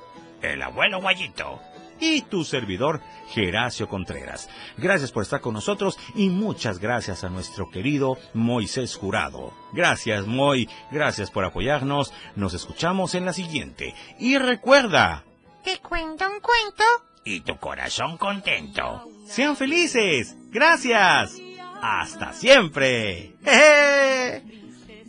El 0.42 0.60
abuelo 0.60 1.00
guayito. 1.00 1.60
Y 2.00 2.22
tu 2.22 2.44
servidor, 2.44 3.00
Geracio 3.30 3.88
Contreras. 3.88 4.48
Gracias 4.76 5.12
por 5.12 5.22
estar 5.22 5.40
con 5.40 5.54
nosotros 5.54 5.98
y 6.16 6.30
muchas 6.30 6.80
gracias 6.80 7.22
a 7.22 7.28
nuestro 7.28 7.70
querido 7.70 8.18
Moisés 8.34 8.96
Jurado. 8.96 9.52
Gracias, 9.72 10.26
Moy. 10.26 10.68
Gracias 10.90 11.30
por 11.30 11.44
apoyarnos. 11.44 12.12
Nos 12.34 12.54
escuchamos 12.54 13.14
en 13.14 13.24
la 13.24 13.32
siguiente. 13.32 13.94
Y 14.18 14.38
recuerda, 14.38 15.24
Te 15.64 15.78
cuento 15.80 16.24
un 16.26 16.40
cuento. 16.40 16.84
Y 17.24 17.40
tu 17.40 17.56
corazón 17.58 18.16
contento. 18.16 19.04
sean 19.26 19.56
felices. 19.56 20.36
Gracias. 20.50 21.36
Hasta 21.82 22.32
siempre. 22.32 23.34
¡Jeje! 23.44 24.42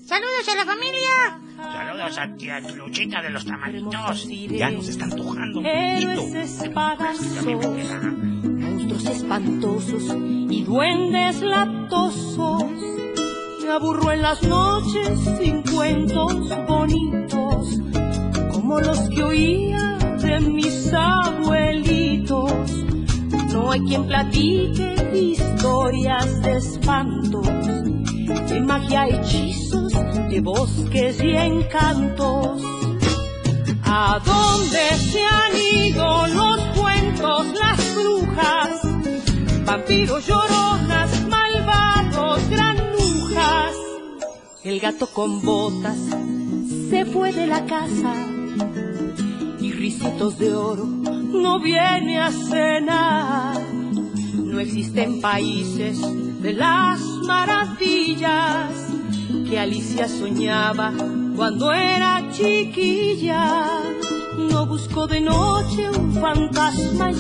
Saludos 0.06 0.50
a 0.50 0.56
la 0.56 0.66
familia. 0.66 1.40
Saludos 1.58 2.18
a 2.18 2.36
tía 2.36 2.60
Luchita 2.60 3.22
de 3.22 3.30
los 3.30 3.46
tamalitos. 3.46 4.28
Ya 4.28 4.70
nos 4.72 4.88
están 4.90 5.12
tocando 5.12 5.60
un 5.60 5.66
Héroes 5.66 6.20
poquito. 6.20 6.74
monstruos 8.60 9.06
espantosos 9.06 10.04
y 10.50 10.64
duendes 10.64 11.42
latosos. 11.42 12.64
Me 13.64 13.70
aburro 13.72 14.12
en 14.12 14.22
las 14.24 14.42
noches 14.44 15.20
sin 15.40 15.62
cuentos 15.62 16.34
bonitos, 16.68 17.80
como 18.52 18.80
los 18.80 19.00
que 19.12 19.24
oía 19.24 19.99
de 20.22 20.40
mis 20.40 20.92
abuelitos. 20.94 22.52
No 23.52 23.72
hay 23.72 23.80
quien 23.82 24.06
platique 24.06 24.96
historias 25.14 26.42
de 26.42 26.58
espantos, 26.58 27.48
de 28.50 28.62
magia, 28.62 29.08
hechizos, 29.08 29.94
de 30.30 30.42
bosques 30.42 31.22
y 31.22 31.36
encantos. 31.36 32.62
¿A 33.84 34.20
dónde 34.24 34.96
se 35.12 35.24
han 35.24 35.86
ido 35.86 36.28
los 36.28 36.62
cuentos, 36.78 37.48
las 37.60 37.96
brujas? 37.96 39.66
Vampiros, 39.66 40.28
lloronas, 40.28 41.28
malvados, 41.28 42.50
granujas. 42.50 43.76
El 44.64 44.80
gato 44.80 45.08
con 45.08 45.42
botas 45.44 45.98
se 46.90 47.06
fue 47.06 47.32
de 47.32 47.48
la 47.48 47.66
casa 47.66 48.14
risitos 49.80 50.38
de 50.38 50.54
oro 50.54 50.84
no 50.86 51.58
viene 51.62 52.20
a 52.20 52.32
cenar. 52.32 53.58
No 54.36 54.60
existen 54.60 55.22
países 55.22 55.98
de 56.42 56.52
las 56.52 57.00
maravillas 57.26 58.72
que 59.48 59.58
Alicia 59.58 60.10
soñaba 60.10 60.92
cuando 61.36 61.72
era 61.72 62.30
chiquilla. 62.32 63.68
No 64.52 64.66
busco 64.66 65.08
de 65.08 65.22
noche 65.22 65.90
un 65.90 66.12
fantasma 66.14 67.12